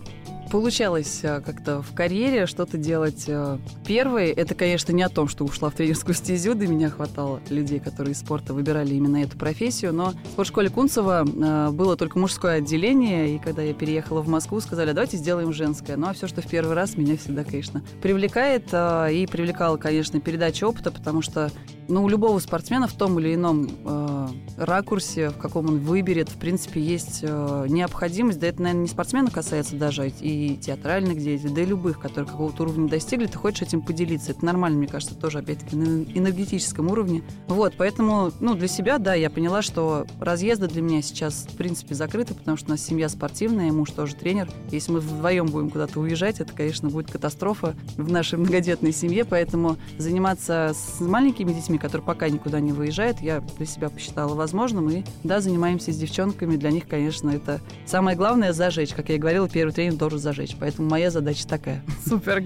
получалось 0.53 1.21
э, 1.23 1.41
как-то 1.41 1.81
в 1.81 1.95
карьере 1.95 2.45
что-то 2.45 2.77
делать 2.77 3.23
э, 3.25 3.57
первой. 3.87 4.29
Это, 4.29 4.53
конечно, 4.53 4.91
не 4.91 5.01
о 5.01 5.09
том, 5.09 5.27
что 5.27 5.45
ушла 5.45 5.71
в 5.71 5.73
тренерскую 5.73 6.13
стезю, 6.13 6.53
до 6.53 6.67
меня 6.67 6.91
хватало 6.91 7.41
людей, 7.49 7.79
которые 7.79 8.13
из 8.13 8.19
спорта 8.19 8.53
выбирали 8.53 8.93
именно 8.93 9.23
эту 9.23 9.35
профессию, 9.35 9.93
но 9.93 10.11
в 10.11 10.31
спортшколе 10.33 10.69
Кунцева 10.69 11.25
э, 11.25 11.71
было 11.71 11.97
только 11.97 12.19
мужское 12.19 12.59
отделение, 12.59 13.35
и 13.35 13.39
когда 13.39 13.63
я 13.63 13.73
переехала 13.73 14.21
в 14.21 14.27
Москву, 14.27 14.59
сказали, 14.59 14.91
давайте 14.91 15.17
сделаем 15.17 15.53
женское. 15.53 15.97
Ну, 15.97 16.05
а 16.05 16.13
все, 16.13 16.27
что 16.27 16.43
в 16.43 16.47
первый 16.47 16.75
раз, 16.75 16.97
меня 16.97 17.17
всегда, 17.17 17.43
конечно, 17.43 17.81
привлекает, 18.03 18.67
и 18.67 19.27
привлекала, 19.31 19.77
конечно, 19.77 20.21
передача 20.21 20.65
опыта, 20.65 20.91
потому 20.91 21.23
что 21.23 21.49
ну, 21.87 22.03
у 22.03 22.07
любого 22.07 22.37
спортсмена 22.37 22.87
в 22.87 22.93
том 22.93 23.19
или 23.19 23.33
ином 23.33 24.22
ракурсе, 24.57 25.29
в 25.29 25.37
каком 25.37 25.67
он 25.67 25.79
выберет, 25.79 26.29
в 26.29 26.37
принципе, 26.37 26.81
есть 26.81 27.19
э, 27.23 27.65
необходимость, 27.69 28.39
да 28.39 28.47
это, 28.47 28.61
наверное, 28.61 28.83
не 28.83 28.87
спортсмена 28.87 29.31
касается 29.31 29.75
даже, 29.75 30.09
и 30.09 30.57
театральных 30.57 31.19
деятелей, 31.19 31.53
да 31.53 31.61
и 31.61 31.65
любых, 31.65 31.99
которые 31.99 32.29
какого-то 32.29 32.63
уровня 32.63 32.87
достигли, 32.89 33.25
ты 33.25 33.37
хочешь 33.37 33.63
этим 33.63 33.81
поделиться. 33.81 34.31
Это 34.31 34.45
нормально, 34.45 34.77
мне 34.77 34.87
кажется, 34.87 35.15
тоже, 35.15 35.39
опять-таки, 35.39 35.75
на 35.75 36.03
энергетическом 36.03 36.89
уровне. 36.89 37.23
Вот, 37.47 37.73
поэтому, 37.77 38.31
ну, 38.39 38.55
для 38.55 38.67
себя, 38.67 38.97
да, 38.97 39.13
я 39.13 39.29
поняла, 39.29 39.61
что 39.61 40.05
разъезды 40.19 40.67
для 40.67 40.81
меня 40.81 41.01
сейчас, 41.01 41.47
в 41.51 41.55
принципе, 41.55 41.95
закрыты, 41.95 42.33
потому 42.33 42.57
что 42.57 42.67
у 42.67 42.71
нас 42.71 42.81
семья 42.81 43.09
спортивная, 43.09 43.71
муж 43.71 43.91
тоже 43.91 44.15
тренер. 44.15 44.49
Если 44.71 44.91
мы 44.91 44.99
вдвоем 44.99 45.47
будем 45.47 45.69
куда-то 45.69 45.99
уезжать, 45.99 46.39
это, 46.39 46.53
конечно, 46.53 46.89
будет 46.89 47.11
катастрофа 47.11 47.75
в 47.97 48.11
нашей 48.11 48.39
многодетной 48.39 48.93
семье, 48.93 49.25
поэтому 49.25 49.77
заниматься 49.97 50.73
с 50.73 50.99
маленькими 51.01 51.53
детьми, 51.53 51.77
которые 51.77 52.05
пока 52.05 52.29
никуда 52.29 52.59
не 52.59 52.71
выезжают, 52.71 53.19
я 53.21 53.41
для 53.57 53.65
себя 53.65 53.89
посчитала 53.89 54.22
возможным. 54.31 54.89
И 54.89 55.03
да, 55.23 55.41
занимаемся 55.41 55.91
с 55.91 55.97
девчонками. 55.97 56.55
Для 56.55 56.71
них, 56.71 56.87
конечно, 56.87 57.29
это 57.29 57.59
самое 57.85 58.15
главное 58.15 58.53
зажечь. 58.53 58.93
Как 58.93 59.09
я 59.09 59.15
и 59.15 59.17
говорила, 59.17 59.49
первый 59.49 59.71
тренинг 59.71 59.97
должен 59.97 60.19
зажечь. 60.19 60.55
Поэтому 60.59 60.89
моя 60.89 61.11
задача 61.11 61.47
такая. 61.47 61.83
Супер. 62.07 62.43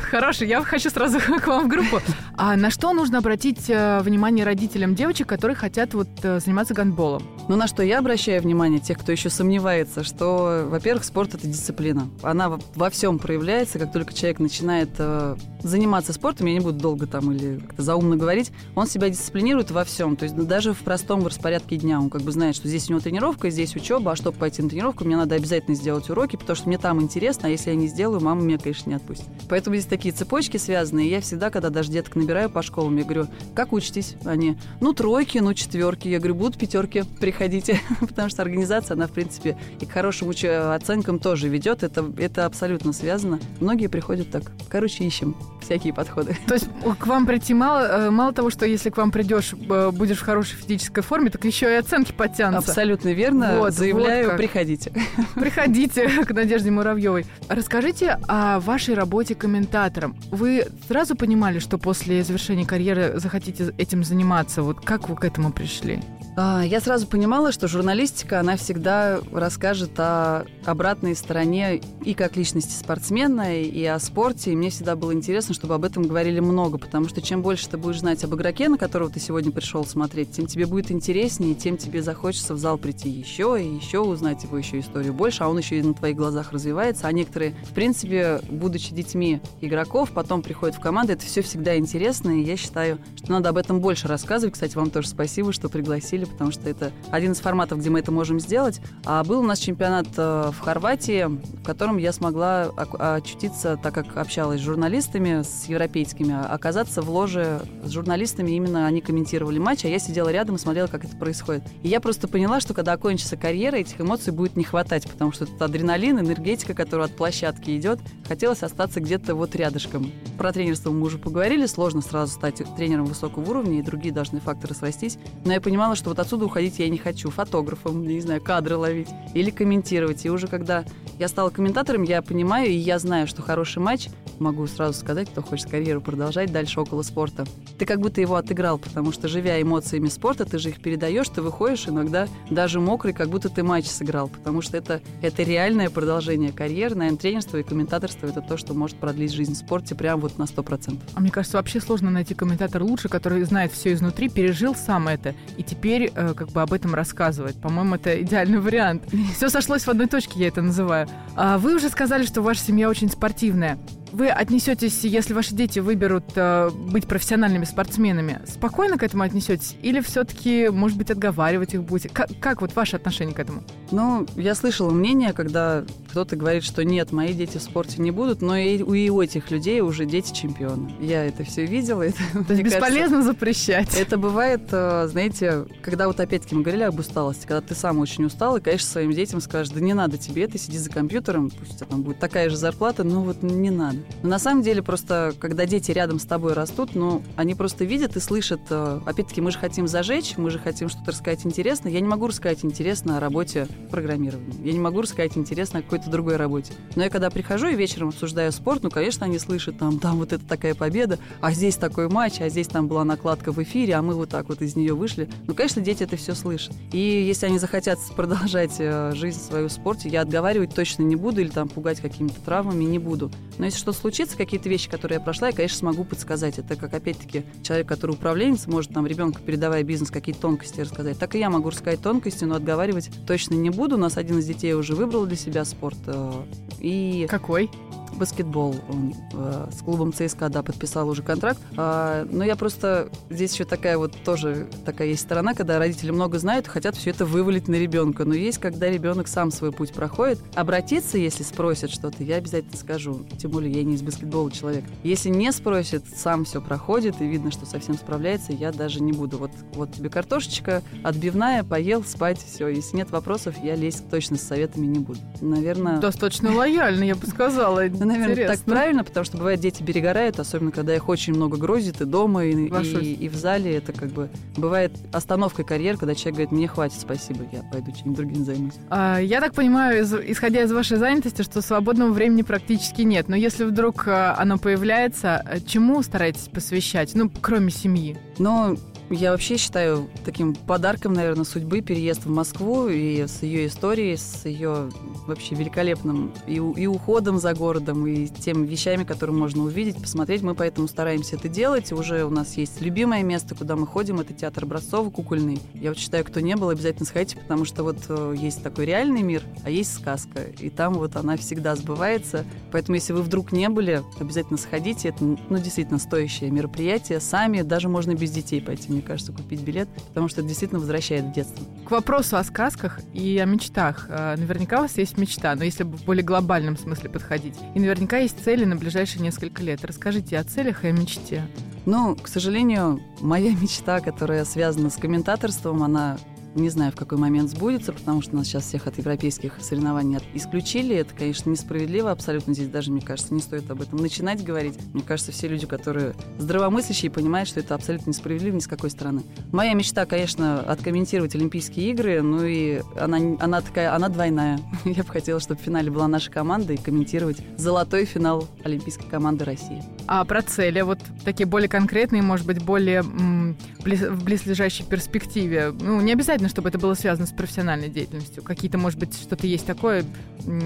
Хорошо, 0.00 0.44
я 0.44 0.62
хочу 0.62 0.90
сразу 0.90 1.18
к 1.42 1.46
вам 1.46 1.66
в 1.66 1.68
группу. 1.68 2.00
А 2.36 2.56
на 2.56 2.70
что 2.70 2.92
нужно 2.92 3.18
обратить 3.18 3.68
э, 3.68 4.00
внимание 4.00 4.44
родителям 4.44 4.94
девочек, 4.94 5.28
которые 5.28 5.56
хотят 5.56 5.94
вот 5.94 6.08
э, 6.22 6.40
заниматься 6.40 6.74
гандболом? 6.74 7.22
Ну, 7.52 7.58
на 7.58 7.66
что 7.66 7.82
я 7.82 7.98
обращаю 7.98 8.40
внимание, 8.40 8.80
тех, 8.80 8.98
кто 8.98 9.12
еще 9.12 9.28
сомневается, 9.28 10.04
что, 10.04 10.64
во-первых, 10.70 11.04
спорт— 11.04 11.34
это 11.34 11.46
дисциплина. 11.46 12.08
Она 12.22 12.48
во 12.48 12.88
всем 12.88 13.18
проявляется, 13.18 13.78
как 13.78 13.92
только 13.92 14.14
человек 14.14 14.38
начинает 14.38 14.88
э, 14.96 15.36
заниматься 15.62 16.14
спортом, 16.14 16.46
я 16.46 16.54
не 16.54 16.60
буду 16.60 16.78
долго 16.78 17.06
там 17.06 17.30
или 17.30 17.58
как-то 17.58 17.82
заумно 17.82 18.16
говорить, 18.16 18.52
он 18.74 18.86
себя 18.86 19.10
дисциплинирует 19.10 19.70
во 19.70 19.84
всем. 19.84 20.16
То 20.16 20.22
есть 20.22 20.34
даже 20.34 20.72
в 20.72 20.78
простом 20.78 21.26
распорядке 21.26 21.76
дня 21.76 22.00
он 22.00 22.08
как 22.08 22.22
бы 22.22 22.32
знает, 22.32 22.56
что 22.56 22.68
здесь 22.68 22.88
у 22.88 22.92
него 22.92 23.00
тренировка, 23.00 23.50
здесь 23.50 23.76
учеба, 23.76 24.12
а 24.12 24.16
чтобы 24.16 24.38
пойти 24.38 24.62
на 24.62 24.70
тренировку, 24.70 25.04
мне 25.04 25.18
надо 25.18 25.34
обязательно 25.34 25.76
сделать 25.76 26.08
уроки, 26.08 26.36
потому 26.36 26.56
что 26.56 26.68
мне 26.68 26.78
там 26.78 27.02
интересно, 27.02 27.48
а 27.48 27.50
если 27.50 27.68
я 27.68 27.76
не 27.76 27.86
сделаю, 27.86 28.22
мама 28.22 28.40
меня, 28.40 28.56
конечно, 28.56 28.88
не 28.88 28.96
отпустит. 28.96 29.26
Поэтому 29.50 29.76
здесь 29.76 29.84
такие 29.84 30.14
цепочки 30.14 30.56
связанные. 30.56 31.06
И 31.06 31.10
я 31.10 31.20
всегда, 31.20 31.50
когда 31.50 31.68
даже 31.68 31.90
деток 31.90 32.16
набираю 32.16 32.48
по 32.48 32.62
школам, 32.62 32.96
я 32.96 33.04
говорю, 33.04 33.26
как 33.54 33.74
учитесь? 33.74 34.16
Они, 34.24 34.56
ну, 34.80 34.94
тройки, 34.94 35.36
ну, 35.36 35.52
четверки. 35.52 36.08
Я 36.08 36.16
говорю, 36.16 36.36
будут 36.36 36.56
пятерки, 36.56 37.04
приходите. 37.20 37.41
Потому 38.00 38.28
что 38.28 38.42
организация, 38.42 38.94
она, 38.94 39.06
в 39.06 39.12
принципе, 39.12 39.56
и 39.80 39.86
к 39.86 39.92
хорошим 39.92 40.30
оценкам 40.30 41.18
тоже 41.18 41.48
ведет. 41.48 41.82
Это, 41.82 42.04
это 42.18 42.46
абсолютно 42.46 42.92
связано. 42.92 43.38
Многие 43.60 43.88
приходят 43.88 44.30
так. 44.30 44.44
Короче, 44.68 45.04
ищем 45.04 45.36
всякие 45.60 45.94
подходы. 45.94 46.36
То 46.46 46.54
есть 46.54 46.68
к 46.98 47.06
вам 47.06 47.26
прийти 47.26 47.54
мало, 47.54 48.06
э, 48.06 48.10
мало 48.10 48.32
того, 48.32 48.50
что 48.50 48.66
если 48.66 48.90
к 48.90 48.96
вам 48.96 49.10
придешь, 49.10 49.52
э, 49.52 49.90
будешь 49.90 50.18
в 50.18 50.22
хорошей 50.22 50.56
физической 50.56 51.02
форме, 51.02 51.30
так 51.30 51.44
еще 51.44 51.72
и 51.72 51.76
оценки 51.76 52.12
подтянутся. 52.12 52.70
Абсолютно 52.70 53.10
верно. 53.10 53.56
Вот, 53.58 53.72
Заявляю, 53.72 54.28
вот 54.30 54.36
приходите. 54.36 54.92
Приходите 55.34 56.08
к 56.26 56.30
Надежде 56.30 56.70
Муравьевой. 56.70 57.26
Расскажите 57.48 58.18
о 58.28 58.60
вашей 58.60 58.94
работе 58.94 59.34
комментатором. 59.34 60.16
Вы 60.30 60.66
сразу 60.88 61.16
понимали, 61.16 61.58
что 61.58 61.78
после 61.78 62.22
завершения 62.24 62.66
карьеры 62.66 63.14
захотите 63.16 63.72
этим 63.78 64.04
заниматься? 64.04 64.62
Вот 64.62 64.80
как 64.80 65.08
вы 65.08 65.16
к 65.16 65.24
этому 65.24 65.52
пришли? 65.52 66.00
А, 66.36 66.62
я 66.62 66.80
сразу 66.80 67.06
понимала, 67.22 67.52
что 67.52 67.68
журналистика, 67.68 68.40
она 68.40 68.56
всегда 68.56 69.20
расскажет 69.30 69.92
о 70.00 70.44
обратной 70.64 71.14
стороне 71.14 71.80
и 72.04 72.14
как 72.14 72.34
личности 72.34 72.74
спортсмена, 72.74 73.60
и 73.60 73.84
о 73.84 74.00
спорте. 74.00 74.50
И 74.50 74.56
мне 74.56 74.70
всегда 74.70 74.96
было 74.96 75.14
интересно, 75.14 75.54
чтобы 75.54 75.74
об 75.74 75.84
этом 75.84 76.02
говорили 76.02 76.40
много, 76.40 76.78
потому 76.78 77.08
что 77.08 77.22
чем 77.22 77.40
больше 77.40 77.68
ты 77.68 77.76
будешь 77.76 78.00
знать 78.00 78.24
об 78.24 78.34
игроке, 78.34 78.68
на 78.68 78.76
которого 78.76 79.08
ты 79.08 79.20
сегодня 79.20 79.52
пришел 79.52 79.84
смотреть, 79.84 80.32
тем 80.32 80.46
тебе 80.46 80.66
будет 80.66 80.90
интереснее, 80.90 81.54
тем 81.54 81.76
тебе 81.76 82.02
захочется 82.02 82.54
в 82.54 82.58
зал 82.58 82.76
прийти 82.76 83.08
еще 83.08 83.56
и 83.56 83.72
еще 83.72 84.00
узнать 84.00 84.42
его 84.42 84.58
еще 84.58 84.80
историю 84.80 85.14
больше, 85.14 85.44
а 85.44 85.48
он 85.48 85.58
еще 85.58 85.78
и 85.78 85.82
на 85.82 85.94
твоих 85.94 86.16
глазах 86.16 86.50
развивается. 86.50 87.06
А 87.06 87.12
некоторые, 87.12 87.54
в 87.62 87.72
принципе, 87.72 88.40
будучи 88.50 88.92
детьми 88.92 89.40
игроков, 89.60 90.10
потом 90.10 90.42
приходят 90.42 90.74
в 90.74 90.80
команды, 90.80 91.12
это 91.12 91.24
все 91.24 91.40
всегда 91.42 91.76
интересно, 91.76 92.30
и 92.30 92.42
я 92.42 92.56
считаю, 92.56 92.98
что 93.14 93.30
надо 93.30 93.50
об 93.50 93.58
этом 93.58 93.78
больше 93.78 94.08
рассказывать. 94.08 94.54
Кстати, 94.54 94.74
вам 94.74 94.90
тоже 94.90 95.06
спасибо, 95.06 95.52
что 95.52 95.68
пригласили 95.68 96.24
потому 96.24 96.50
что 96.50 96.68
это 96.68 96.90
один 97.12 97.32
из 97.32 97.40
форматов, 97.40 97.78
где 97.78 97.90
мы 97.90 98.00
это 98.00 98.10
можем 98.10 98.40
сделать. 98.40 98.80
А 99.04 99.22
был 99.22 99.40
у 99.40 99.44
нас 99.44 99.58
чемпионат 99.58 100.08
э, 100.16 100.50
в 100.50 100.58
Хорватии, 100.60 101.26
в 101.26 101.62
котором 101.62 101.98
я 101.98 102.12
смогла 102.12 102.64
очутиться, 102.64 103.78
так 103.80 103.94
как 103.94 104.16
общалась 104.16 104.60
с 104.60 104.64
журналистами, 104.64 105.42
с 105.42 105.66
европейскими, 105.68 106.34
оказаться 106.50 107.02
в 107.02 107.10
ложе 107.10 107.60
с 107.84 107.90
журналистами, 107.90 108.52
именно 108.52 108.86
они 108.86 109.02
комментировали 109.02 109.58
матч, 109.58 109.84
а 109.84 109.88
я 109.88 109.98
сидела 109.98 110.30
рядом 110.30 110.56
и 110.56 110.58
смотрела, 110.58 110.86
как 110.86 111.04
это 111.04 111.14
происходит. 111.16 111.62
И 111.82 111.88
я 111.88 112.00
просто 112.00 112.28
поняла, 112.28 112.60
что 112.60 112.72
когда 112.72 112.94
окончится 112.94 113.36
карьера, 113.36 113.76
этих 113.76 114.00
эмоций 114.00 114.32
будет 114.32 114.56
не 114.56 114.64
хватать, 114.64 115.08
потому 115.10 115.32
что 115.32 115.44
это 115.44 115.66
адреналин, 115.66 116.18
энергетика, 116.18 116.72
которая 116.72 117.08
от 117.08 117.16
площадки 117.16 117.76
идет. 117.76 118.00
Хотелось 118.26 118.62
остаться 118.62 119.00
где-то 119.00 119.34
вот 119.34 119.54
рядышком. 119.54 120.10
Про 120.38 120.52
тренерство 120.52 120.90
мы 120.90 121.02
уже 121.02 121.18
поговорили, 121.18 121.66
сложно 121.66 122.00
сразу 122.00 122.32
стать 122.32 122.62
тренером 122.76 123.04
высокого 123.04 123.50
уровня, 123.50 123.80
и 123.80 123.82
другие 123.82 124.14
должны 124.14 124.40
факторы 124.40 124.74
срастись. 124.74 125.18
Но 125.44 125.52
я 125.52 125.60
понимала, 125.60 125.94
что 125.94 126.08
вот 126.08 126.18
отсюда 126.18 126.46
уходить 126.46 126.78
я 126.78 126.88
не 126.88 127.01
хочу. 127.02 127.30
Фотографом, 127.30 128.06
не 128.06 128.20
знаю, 128.20 128.40
кадры 128.40 128.76
ловить 128.76 129.08
или 129.34 129.50
комментировать. 129.50 130.24
И 130.24 130.30
уже 130.30 130.46
когда 130.46 130.84
я 131.18 131.28
стала 131.28 131.50
комментатором, 131.50 132.02
я 132.02 132.22
понимаю 132.22 132.68
и 132.68 132.74
я 132.74 132.98
знаю, 132.98 133.26
что 133.26 133.42
хороший 133.42 133.80
матч, 133.80 134.08
могу 134.42 134.66
сразу 134.66 134.98
сказать, 134.98 135.30
кто 135.30 135.42
хочет 135.42 135.70
карьеру 135.70 136.00
продолжать 136.00 136.52
дальше 136.52 136.80
около 136.80 137.02
спорта, 137.02 137.44
ты 137.78 137.86
как 137.86 138.00
будто 138.00 138.20
его 138.20 138.36
отыграл, 138.36 138.78
потому 138.78 139.12
что, 139.12 139.28
живя 139.28 139.60
эмоциями 139.60 140.08
спорта, 140.08 140.44
ты 140.44 140.58
же 140.58 140.70
их 140.70 140.80
передаешь, 140.80 141.28
ты 141.28 141.40
выходишь 141.40 141.88
иногда 141.88 142.28
даже 142.50 142.80
мокрый, 142.80 143.14
как 143.14 143.28
будто 143.28 143.48
ты 143.48 143.62
матч 143.62 143.86
сыграл, 143.86 144.28
потому 144.28 144.60
что 144.60 144.76
это, 144.76 145.00
это 145.22 145.42
реальное 145.42 145.90
продолжение 145.90 146.52
карьеры, 146.52 146.94
наверное, 146.94 147.18
тренерство 147.18 147.56
и 147.56 147.62
комментаторство— 147.62 148.26
это 148.28 148.40
то, 148.40 148.56
что 148.56 148.74
может 148.74 148.96
продлить 148.96 149.32
жизнь 149.32 149.54
в 149.54 149.56
спорте 149.56 149.94
прям 149.94 150.20
вот 150.20 150.38
на 150.38 150.44
100%. 150.44 150.98
А 151.14 151.20
мне 151.20 151.30
кажется, 151.30 151.56
вообще 151.56 151.80
сложно 151.80 152.10
найти 152.10 152.34
комментатор 152.34 152.82
лучше, 152.82 153.08
который 153.08 153.42
знает 153.44 153.72
все 153.72 153.92
изнутри, 153.92 154.28
пережил 154.28 154.74
сам 154.74 155.08
это, 155.08 155.34
и 155.56 155.62
теперь 155.62 156.10
э, 156.14 156.34
как 156.34 156.50
бы 156.50 156.62
об 156.62 156.72
этом 156.72 156.94
рассказывать. 156.94 157.60
По-моему, 157.60 157.94
это 157.94 158.20
идеальный 158.22 158.60
вариант. 158.60 159.04
Все 159.36 159.48
сошлось 159.48 159.84
в 159.84 159.88
одной 159.88 160.06
точке, 160.06 160.40
я 160.40 160.48
это 160.48 160.62
называю. 160.62 161.08
А 161.36 161.58
вы 161.58 161.76
уже 161.76 161.88
сказали, 161.88 162.24
что 162.24 162.42
ваша 162.42 162.60
семья 162.60 162.88
очень 162.88 163.10
спортивная 163.10 163.78
вы 164.12 164.28
отнесетесь, 164.28 165.04
если 165.04 165.32
ваши 165.32 165.54
дети 165.54 165.78
выберут 165.78 166.24
э, 166.36 166.70
быть 166.70 167.06
профессиональными 167.06 167.64
спортсменами, 167.64 168.40
спокойно 168.46 168.98
к 168.98 169.02
этому 169.02 169.22
отнесетесь? 169.22 169.76
Или 169.82 170.00
все-таки, 170.00 170.68
может 170.68 170.98
быть, 170.98 171.10
отговаривать 171.10 171.74
их 171.74 171.82
будете? 171.82 172.08
Как, 172.08 172.28
как 172.40 172.60
вот 172.60 172.76
ваше 172.76 172.96
отношение 172.96 173.34
к 173.34 173.40
этому? 173.40 173.62
Ну, 173.90 174.26
я 174.36 174.54
слышала 174.54 174.90
мнение, 174.90 175.32
когда 175.32 175.84
кто-то 176.10 176.36
говорит, 176.36 176.62
что 176.62 176.84
нет, 176.84 177.12
мои 177.12 177.32
дети 177.32 177.58
в 177.58 177.62
спорте 177.62 178.02
не 178.02 178.10
будут, 178.10 178.42
но 178.42 178.56
и, 178.56 178.76
и 178.76 179.10
у 179.10 179.20
этих 179.20 179.50
людей 179.50 179.80
уже 179.80 180.04
дети 180.04 180.32
чемпионы. 180.32 180.92
Я 181.00 181.24
это 181.24 181.44
все 181.44 181.64
видела. 181.64 182.02
Это, 182.02 182.18
То 182.46 182.52
есть 182.52 182.62
бесполезно 182.62 183.16
кажется, 183.16 183.22
запрещать. 183.22 183.94
Это 183.94 184.18
бывает, 184.18 184.62
э, 184.70 185.08
знаете, 185.10 185.64
когда 185.82 186.06
вот 186.06 186.20
опять-таки 186.20 186.54
мы 186.54 186.62
говорили 186.62 186.84
об 186.84 186.98
усталости, 186.98 187.46
когда 187.46 187.60
ты 187.60 187.74
сам 187.74 187.98
очень 187.98 188.24
устал, 188.24 188.58
и, 188.58 188.60
конечно, 188.60 188.88
своим 188.88 189.12
детям 189.12 189.40
скажешь, 189.40 189.72
да 189.72 189.80
не 189.80 189.94
надо 189.94 190.18
тебе, 190.18 190.46
ты 190.46 190.58
сиди 190.58 190.78
за 190.78 190.90
компьютером, 190.90 191.50
пусть 191.50 191.72
у 191.72 191.76
тебя 191.76 191.86
там 191.86 192.02
будет 192.02 192.18
такая 192.18 192.50
же 192.50 192.56
зарплата, 192.56 193.04
но 193.04 193.22
вот 193.22 193.42
не 193.42 193.70
надо. 193.70 194.01
Но 194.22 194.28
на 194.28 194.38
самом 194.38 194.62
деле 194.62 194.82
просто, 194.82 195.32
когда 195.38 195.66
дети 195.66 195.90
рядом 195.90 196.18
с 196.18 196.24
тобой 196.24 196.52
растут, 196.52 196.94
ну, 196.94 197.22
они 197.36 197.54
просто 197.54 197.84
видят 197.84 198.16
и 198.16 198.20
слышат. 198.20 198.60
Э, 198.70 199.00
опять-таки, 199.04 199.40
мы 199.40 199.50
же 199.50 199.58
хотим 199.58 199.88
зажечь, 199.88 200.34
мы 200.36 200.50
же 200.50 200.58
хотим 200.58 200.88
что-то 200.88 201.10
рассказать 201.10 201.44
интересное. 201.44 201.92
Я 201.92 202.00
не 202.00 202.08
могу 202.08 202.26
рассказать 202.26 202.64
интересно 202.64 203.16
о 203.16 203.20
работе 203.20 203.66
программирования. 203.90 204.54
Я 204.64 204.72
не 204.72 204.78
могу 204.78 205.02
рассказать 205.02 205.36
интересно 205.36 205.80
о 205.80 205.82
какой-то 205.82 206.10
другой 206.10 206.36
работе. 206.36 206.72
Но 206.94 207.02
я 207.02 207.10
когда 207.10 207.30
прихожу 207.30 207.68
и 207.68 207.76
вечером 207.76 208.08
обсуждаю 208.08 208.52
спорт, 208.52 208.82
ну, 208.82 208.90
конечно, 208.90 209.26
они 209.26 209.38
слышат 209.38 209.78
там, 209.78 209.98
там 209.98 210.18
вот 210.18 210.32
это 210.32 210.44
такая 210.44 210.74
победа, 210.74 211.18
а 211.40 211.52
здесь 211.52 211.76
такой 211.76 212.08
матч, 212.08 212.40
а 212.40 212.48
здесь 212.48 212.68
там 212.68 212.88
была 212.88 213.04
накладка 213.04 213.52
в 213.52 213.62
эфире, 213.62 213.94
а 213.94 214.02
мы 214.02 214.14
вот 214.14 214.30
так 214.30 214.48
вот 214.48 214.62
из 214.62 214.76
нее 214.76 214.94
вышли. 214.94 215.28
Ну, 215.46 215.54
конечно, 215.54 215.82
дети 215.82 216.04
это 216.04 216.16
все 216.16 216.34
слышат. 216.34 216.74
И 216.92 216.98
если 216.98 217.46
они 217.46 217.58
захотят 217.58 217.98
продолжать 218.16 218.76
э, 218.78 219.12
жизнь 219.14 219.40
свою 219.40 219.68
в 219.68 219.72
спорте, 219.72 220.08
я 220.08 220.22
отговаривать 220.22 220.74
точно 220.74 221.02
не 221.02 221.16
буду 221.16 221.40
или 221.40 221.48
там 221.48 221.68
пугать 221.68 222.00
какими-то 222.00 222.40
травмами 222.40 222.84
не 222.84 222.98
буду. 222.98 223.30
Но 223.58 223.64
если 223.66 223.78
что 223.78 223.91
случится, 223.92 224.36
какие-то 224.36 224.68
вещи, 224.68 224.90
которые 224.90 225.18
я 225.18 225.24
прошла, 225.24 225.48
я, 225.48 225.54
конечно, 225.54 225.78
смогу 225.78 226.04
подсказать. 226.04 226.58
Это 226.58 226.76
как, 226.76 226.94
опять-таки, 226.94 227.44
человек, 227.62 227.86
который 227.88 228.12
управленец, 228.12 228.66
может 228.66 228.92
там 228.92 229.06
ребенку, 229.06 229.40
передавая 229.40 229.82
бизнес, 229.82 230.10
какие-то 230.10 230.40
тонкости 230.40 230.80
рассказать. 230.80 231.18
Так 231.18 231.34
и 231.34 231.38
я 231.38 231.50
могу 231.50 231.70
рассказать 231.70 232.02
тонкости, 232.02 232.44
но 232.44 232.56
отговаривать 232.56 233.10
точно 233.26 233.54
не 233.54 233.70
буду. 233.70 233.96
У 233.96 233.98
нас 233.98 234.16
один 234.16 234.38
из 234.38 234.46
детей 234.46 234.74
уже 234.74 234.94
выбрал 234.94 235.26
для 235.26 235.36
себя 235.36 235.64
спорт. 235.64 235.98
Э, 236.06 236.42
и... 236.80 237.26
Какой? 237.28 237.70
баскетбол. 238.16 238.76
Он 238.88 239.14
э, 239.32 239.68
с 239.72 239.82
клубом 239.82 240.12
ЦСКА, 240.12 240.48
да, 240.48 240.62
подписал 240.62 241.08
уже 241.08 241.22
контракт. 241.22 241.60
А, 241.76 242.26
но 242.30 242.44
я 242.44 242.56
просто... 242.56 243.08
Здесь 243.30 243.52
еще 243.52 243.64
такая 243.64 243.98
вот 243.98 244.14
тоже 244.24 244.68
такая 244.84 245.08
есть 245.08 245.22
сторона, 245.22 245.54
когда 245.54 245.78
родители 245.78 246.10
много 246.10 246.38
знают 246.38 246.66
и 246.66 246.70
хотят 246.70 246.96
все 246.96 247.10
это 247.10 247.24
вывалить 247.24 247.68
на 247.68 247.76
ребенка. 247.76 248.24
Но 248.24 248.34
есть, 248.34 248.58
когда 248.58 248.90
ребенок 248.90 249.28
сам 249.28 249.50
свой 249.50 249.72
путь 249.72 249.92
проходит. 249.92 250.40
Обратиться, 250.54 251.18
если 251.18 251.42
спросят 251.42 251.90
что-то, 251.90 252.22
я 252.22 252.36
обязательно 252.36 252.76
скажу. 252.76 253.26
Тем 253.38 253.50
более 253.50 253.72
я 253.72 253.81
не 253.84 253.94
из 253.94 254.02
баскетбола 254.02 254.50
человек. 254.50 254.84
Если 255.02 255.28
не 255.28 255.52
спросит, 255.52 256.04
сам 256.14 256.44
все 256.44 256.60
проходит 256.60 257.20
и 257.20 257.26
видно, 257.26 257.50
что 257.50 257.66
совсем 257.66 257.94
справляется, 257.94 258.52
я 258.52 258.72
даже 258.72 259.02
не 259.02 259.12
буду. 259.12 259.38
Вот, 259.38 259.50
вот 259.74 259.92
тебе 259.92 260.10
картошечка, 260.10 260.82
отбивная, 261.02 261.64
поел, 261.64 262.04
спать, 262.04 262.38
все. 262.38 262.68
Если 262.68 262.96
нет 262.96 263.10
вопросов, 263.10 263.56
я 263.62 263.74
лезть 263.74 264.08
точно 264.10 264.36
с 264.36 264.42
советами 264.42 264.86
не 264.86 264.98
буду. 264.98 265.20
Наверное... 265.40 265.98
Достаточно 266.00 266.54
лояльно, 266.54 267.04
я 267.04 267.14
бы 267.14 267.26
сказала. 267.26 267.80
Наверное, 267.88 268.48
так 268.48 268.60
правильно, 268.60 269.04
потому 269.04 269.24
что 269.24 269.38
бывает, 269.38 269.60
дети 269.60 269.82
перегорают, 269.82 270.38
особенно 270.38 270.70
когда 270.70 270.94
их 270.94 271.08
очень 271.08 271.34
много 271.34 271.56
грозит 271.56 272.00
и 272.00 272.04
дома, 272.04 272.44
и, 272.44 272.52
и, 272.52 273.12
и 273.14 273.28
в 273.28 273.34
зале. 273.34 273.76
Это 273.76 273.92
как 273.92 274.10
бы 274.10 274.28
бывает 274.56 274.92
остановкой 275.12 275.64
карьер, 275.64 275.96
когда 275.96 276.14
человек 276.14 276.34
говорит, 276.34 276.52
мне 276.52 276.68
хватит, 276.68 277.00
спасибо, 277.00 277.44
я 277.52 277.62
пойду 277.62 277.92
чем-нибудь 277.92 278.16
другим 278.16 278.44
займусь. 278.44 278.74
А, 278.90 279.18
я 279.18 279.40
так 279.40 279.54
понимаю, 279.54 280.02
из, 280.02 280.12
исходя 280.12 280.62
из 280.62 280.72
вашей 280.72 280.98
занятости, 280.98 281.42
что 281.42 281.62
свободного 281.62 282.12
времени 282.12 282.42
практически 282.42 283.02
нет. 283.02 283.28
Но 283.28 283.36
если 283.36 283.64
вдруг 283.72 284.06
а, 284.06 284.36
оно 284.38 284.58
появляется, 284.58 285.44
чему 285.66 286.02
стараетесь 286.02 286.48
посвящать? 286.48 287.14
Ну, 287.14 287.30
кроме 287.40 287.70
семьи. 287.70 288.16
Ну, 288.38 288.78
я 289.12 289.32
вообще 289.32 289.56
считаю 289.56 290.08
таким 290.24 290.54
подарком, 290.54 291.12
наверное, 291.12 291.44
судьбы 291.44 291.80
переезд 291.80 292.24
в 292.24 292.30
Москву 292.30 292.88
и 292.88 293.26
с 293.26 293.42
ее 293.42 293.66
историей, 293.66 294.16
с 294.16 294.44
ее 294.46 294.90
вообще 295.26 295.54
великолепным 295.54 296.32
и, 296.46 296.54
и 296.54 296.86
уходом 296.86 297.38
за 297.38 297.54
городом, 297.54 298.06
и 298.06 298.26
теми 298.26 298.66
вещами, 298.66 299.04
которые 299.04 299.36
можно 299.36 299.64
увидеть, 299.64 300.00
посмотреть. 300.00 300.42
Мы 300.42 300.54
поэтому 300.54 300.88
стараемся 300.88 301.36
это 301.36 301.48
делать. 301.48 301.92
Уже 301.92 302.24
у 302.24 302.30
нас 302.30 302.56
есть 302.56 302.80
любимое 302.80 303.22
место, 303.22 303.54
куда 303.54 303.76
мы 303.76 303.86
ходим, 303.86 304.20
это 304.20 304.32
театр 304.32 304.64
Образцова, 304.64 305.10
кукольный. 305.10 305.60
Я 305.74 305.90
вот 305.90 305.98
считаю, 305.98 306.24
кто 306.24 306.40
не 306.40 306.56
был, 306.56 306.70
обязательно 306.70 307.06
сходите, 307.06 307.36
потому 307.36 307.64
что 307.64 307.82
вот 307.82 307.98
э, 308.08 308.34
есть 308.36 308.62
такой 308.62 308.86
реальный 308.86 309.22
мир, 309.22 309.42
а 309.64 309.70
есть 309.70 309.94
сказка. 309.94 310.42
И 310.58 310.70
там 310.70 310.94
вот 310.94 311.16
она 311.16 311.36
всегда 311.36 311.76
сбывается. 311.76 312.44
Поэтому, 312.70 312.96
если 312.96 313.12
вы 313.12 313.22
вдруг 313.22 313.52
не 313.52 313.68
были, 313.68 314.02
обязательно 314.18 314.58
сходите. 314.58 315.10
Это, 315.10 315.24
ну, 315.24 315.58
действительно 315.58 315.98
стоящее 315.98 316.50
мероприятие. 316.50 317.20
Сами, 317.20 317.62
даже 317.62 317.88
можно 317.88 318.14
без 318.14 318.30
детей 318.30 318.62
пойти 318.62 318.90
мне 318.90 319.01
кажется, 319.02 319.32
купить 319.32 319.60
билет, 319.60 319.88
потому 320.08 320.28
что 320.28 320.40
это 320.40 320.48
действительно 320.48 320.80
возвращает 320.80 321.24
в 321.24 321.32
детство. 321.32 321.64
К 321.86 321.90
вопросу 321.90 322.36
о 322.36 322.44
сказках 322.44 323.00
и 323.12 323.38
о 323.38 323.44
мечтах. 323.44 324.06
Э, 324.08 324.36
наверняка 324.36 324.78
у 324.78 324.82
вас 324.82 324.96
есть 324.98 325.18
мечта, 325.18 325.54
но 325.54 325.64
если 325.64 325.84
в 325.84 326.04
более 326.04 326.24
глобальном 326.24 326.76
смысле 326.76 327.10
подходить. 327.10 327.54
И 327.74 327.80
наверняка 327.80 328.18
есть 328.18 328.42
цели 328.42 328.64
на 328.64 328.76
ближайшие 328.76 329.22
несколько 329.22 329.62
лет. 329.62 329.84
Расскажите 329.84 330.38
о 330.38 330.44
целях 330.44 330.84
и 330.84 330.88
о 330.88 330.92
мечте. 330.92 331.46
Ну, 331.84 332.16
к 332.16 332.28
сожалению, 332.28 333.00
моя 333.20 333.52
мечта, 333.60 334.00
которая 334.00 334.44
связана 334.44 334.90
с 334.90 334.96
комментаторством, 334.96 335.82
она 335.82 336.18
не 336.54 336.68
знаю, 336.68 336.92
в 336.92 336.96
какой 336.96 337.18
момент 337.18 337.50
сбудется, 337.50 337.92
потому 337.92 338.22
что 338.22 338.36
нас 338.36 338.46
сейчас 338.46 338.64
всех 338.64 338.86
от 338.86 338.98
европейских 338.98 339.54
соревнований 339.60 340.18
исключили. 340.34 340.94
Это, 340.96 341.14
конечно, 341.14 341.50
несправедливо 341.50 342.10
абсолютно. 342.10 342.54
Здесь 342.54 342.68
даже, 342.68 342.90
мне 342.90 343.00
кажется, 343.00 343.32
не 343.34 343.40
стоит 343.40 343.70
об 343.70 343.80
этом 343.80 343.98
начинать 343.98 344.44
говорить. 344.44 344.74
Мне 344.92 345.02
кажется, 345.02 345.32
все 345.32 345.48
люди, 345.48 345.66
которые 345.66 346.14
здравомыслящие, 346.38 347.10
понимают, 347.10 347.48
что 347.48 347.60
это 347.60 347.74
абсолютно 347.74 348.10
несправедливо 348.10 348.54
ни 348.56 348.60
с 348.60 348.66
какой 348.66 348.90
стороны. 348.90 349.22
Моя 349.52 349.74
мечта, 349.74 350.04
конечно, 350.06 350.60
откомментировать 350.60 351.34
Олимпийские 351.34 351.90
игры, 351.90 352.22
ну 352.22 352.44
и 352.44 352.82
она, 352.98 353.18
она 353.40 353.60
такая, 353.60 353.94
она 353.94 354.08
двойная. 354.08 354.60
Я 354.84 355.02
бы 355.04 355.08
хотела, 355.10 355.40
чтобы 355.40 355.60
в 355.60 355.64
финале 355.64 355.90
была 355.90 356.08
наша 356.08 356.30
команда 356.30 356.72
и 356.74 356.76
комментировать 356.76 357.38
золотой 357.56 358.04
финал 358.04 358.48
Олимпийской 358.64 359.08
команды 359.08 359.44
России. 359.44 359.82
А 360.06 360.24
про 360.24 360.42
цели, 360.42 360.80
вот 360.82 360.98
такие 361.24 361.46
более 361.46 361.68
конкретные, 361.68 362.22
может 362.22 362.46
быть, 362.46 362.62
более 362.62 362.98
м- 362.98 363.56
в 363.84 364.24
близлежащей 364.24 364.84
перспективе. 364.84 365.72
Ну, 365.80 366.00
не 366.00 366.12
обязательно 366.12 366.41
обязательно, 366.42 366.48
чтобы 366.48 366.68
это 366.68 366.78
было 366.78 366.94
связано 366.94 367.26
с 367.26 367.30
профессиональной 367.30 367.88
деятельностью. 367.88 368.42
Какие-то, 368.42 368.78
может 368.78 368.98
быть, 368.98 369.14
что-то 369.14 369.46
есть 369.46 369.66
такое, 369.66 370.04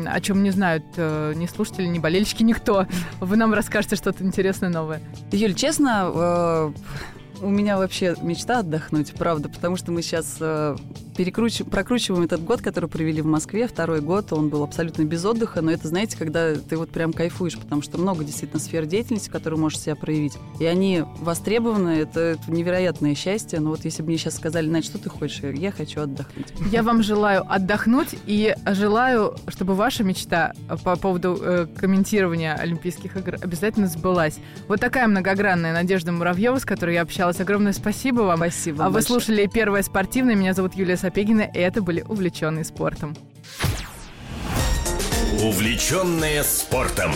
о 0.07 0.21
чем 0.21 0.43
не 0.43 0.51
знают 0.51 0.85
э, 0.97 1.35
ни 1.37 1.47
слушатели, 1.47 1.87
ни 1.87 1.99
болельщики, 1.99 2.43
никто. 2.43 2.87
Вы 3.21 3.37
нам 3.37 3.53
расскажете 3.53 3.97
что-то 3.97 4.25
интересное 4.25 4.71
новое. 4.71 5.01
Юль, 5.33 5.55
честно, 5.55 6.11
э, 6.15 6.73
у 7.41 7.49
меня 7.49 7.77
вообще 7.77 8.15
мечта 8.23 8.61
отдохнуть, 8.61 9.13
правда, 9.15 9.49
потому 9.49 9.77
что 9.77 9.93
мы 9.93 10.03
сейчас 10.03 10.37
э, 10.41 10.77
перекруч... 11.17 11.63
прокручиваем 11.71 12.25
этот 12.25 12.45
год, 12.45 12.63
который 12.63 12.89
провели 12.89 13.21
в 13.23 13.27
Москве, 13.27 13.67
второй 13.67 14.01
год, 14.01 14.33
он 14.33 14.49
был 14.49 14.63
абсолютно 14.63 15.05
без 15.05 15.25
отдыха, 15.25 15.61
но 15.63 15.71
это, 15.71 15.89
знаете, 15.89 16.17
когда 16.17 16.55
ты 16.55 16.77
вот 16.77 16.91
прям 16.91 17.13
кайфуешь, 17.13 17.59
потому 17.59 17.83
что 17.83 17.99
много 17.99 18.25
действительно 18.25 18.61
сфер 18.61 18.87
деятельности, 18.87 19.29
которые 19.29 19.59
можешь 19.59 19.81
себя 19.81 19.97
проявить, 19.97 20.39
и 20.61 20.65
они 20.67 21.05
востребованы, 21.21 21.91
это, 21.91 22.21
это 22.21 22.51
невероятное 22.51 23.15
счастье, 23.15 23.61
но 23.61 23.71
вот 23.71 23.85
если 23.85 24.03
бы 24.03 24.09
мне 24.09 24.19
сейчас 24.19 24.37
сказали, 24.37 24.69
Надь, 24.69 24.85
что 24.85 24.99
ты 24.99 25.09
хочешь, 25.09 25.41
я 25.43 25.73
хочу 25.73 26.03
отдохнуть. 26.03 26.53
Я 26.71 26.83
вам 26.83 27.03
желаю 27.03 27.45
отдохнуть 27.51 28.17
и 28.27 28.55
желаю, 28.67 29.37
чтобы 29.49 29.75
ваша 29.75 30.05
мечта 30.05 30.53
по 30.85 30.97
поводу 30.97 31.39
э, 31.41 31.67
комментирования 31.77 32.55
Олимпийских 32.55 33.17
игр 33.17 33.37
обязательно 33.41 33.87
сбылась. 33.87 34.39
Вот 34.69 34.81
такая 34.81 35.07
многогранная 35.07 35.73
Надежда 35.73 36.13
Муравьева, 36.13 36.59
с 36.59 36.65
которой 36.65 36.95
я 36.95 37.03
общалась. 37.03 37.26
Огромное 37.29 37.73
спасибо 37.73 38.23
вам. 38.23 38.39
Спасибо. 38.39 38.85
А 38.85 38.91
вы 38.91 39.03
слушали 39.03 39.47
первое 39.47 39.83
спортивное. 39.83 40.35
Меня 40.35 40.55
зовут 40.55 40.75
Юлия 40.75 40.97
Сапегина, 40.97 41.43
и 41.43 41.59
это 41.59 41.83
были 41.83 42.03
«Увлеченные 42.03 42.65
спортом». 42.65 43.17
Увлеченные 45.43 46.43
спортом. 46.45 47.13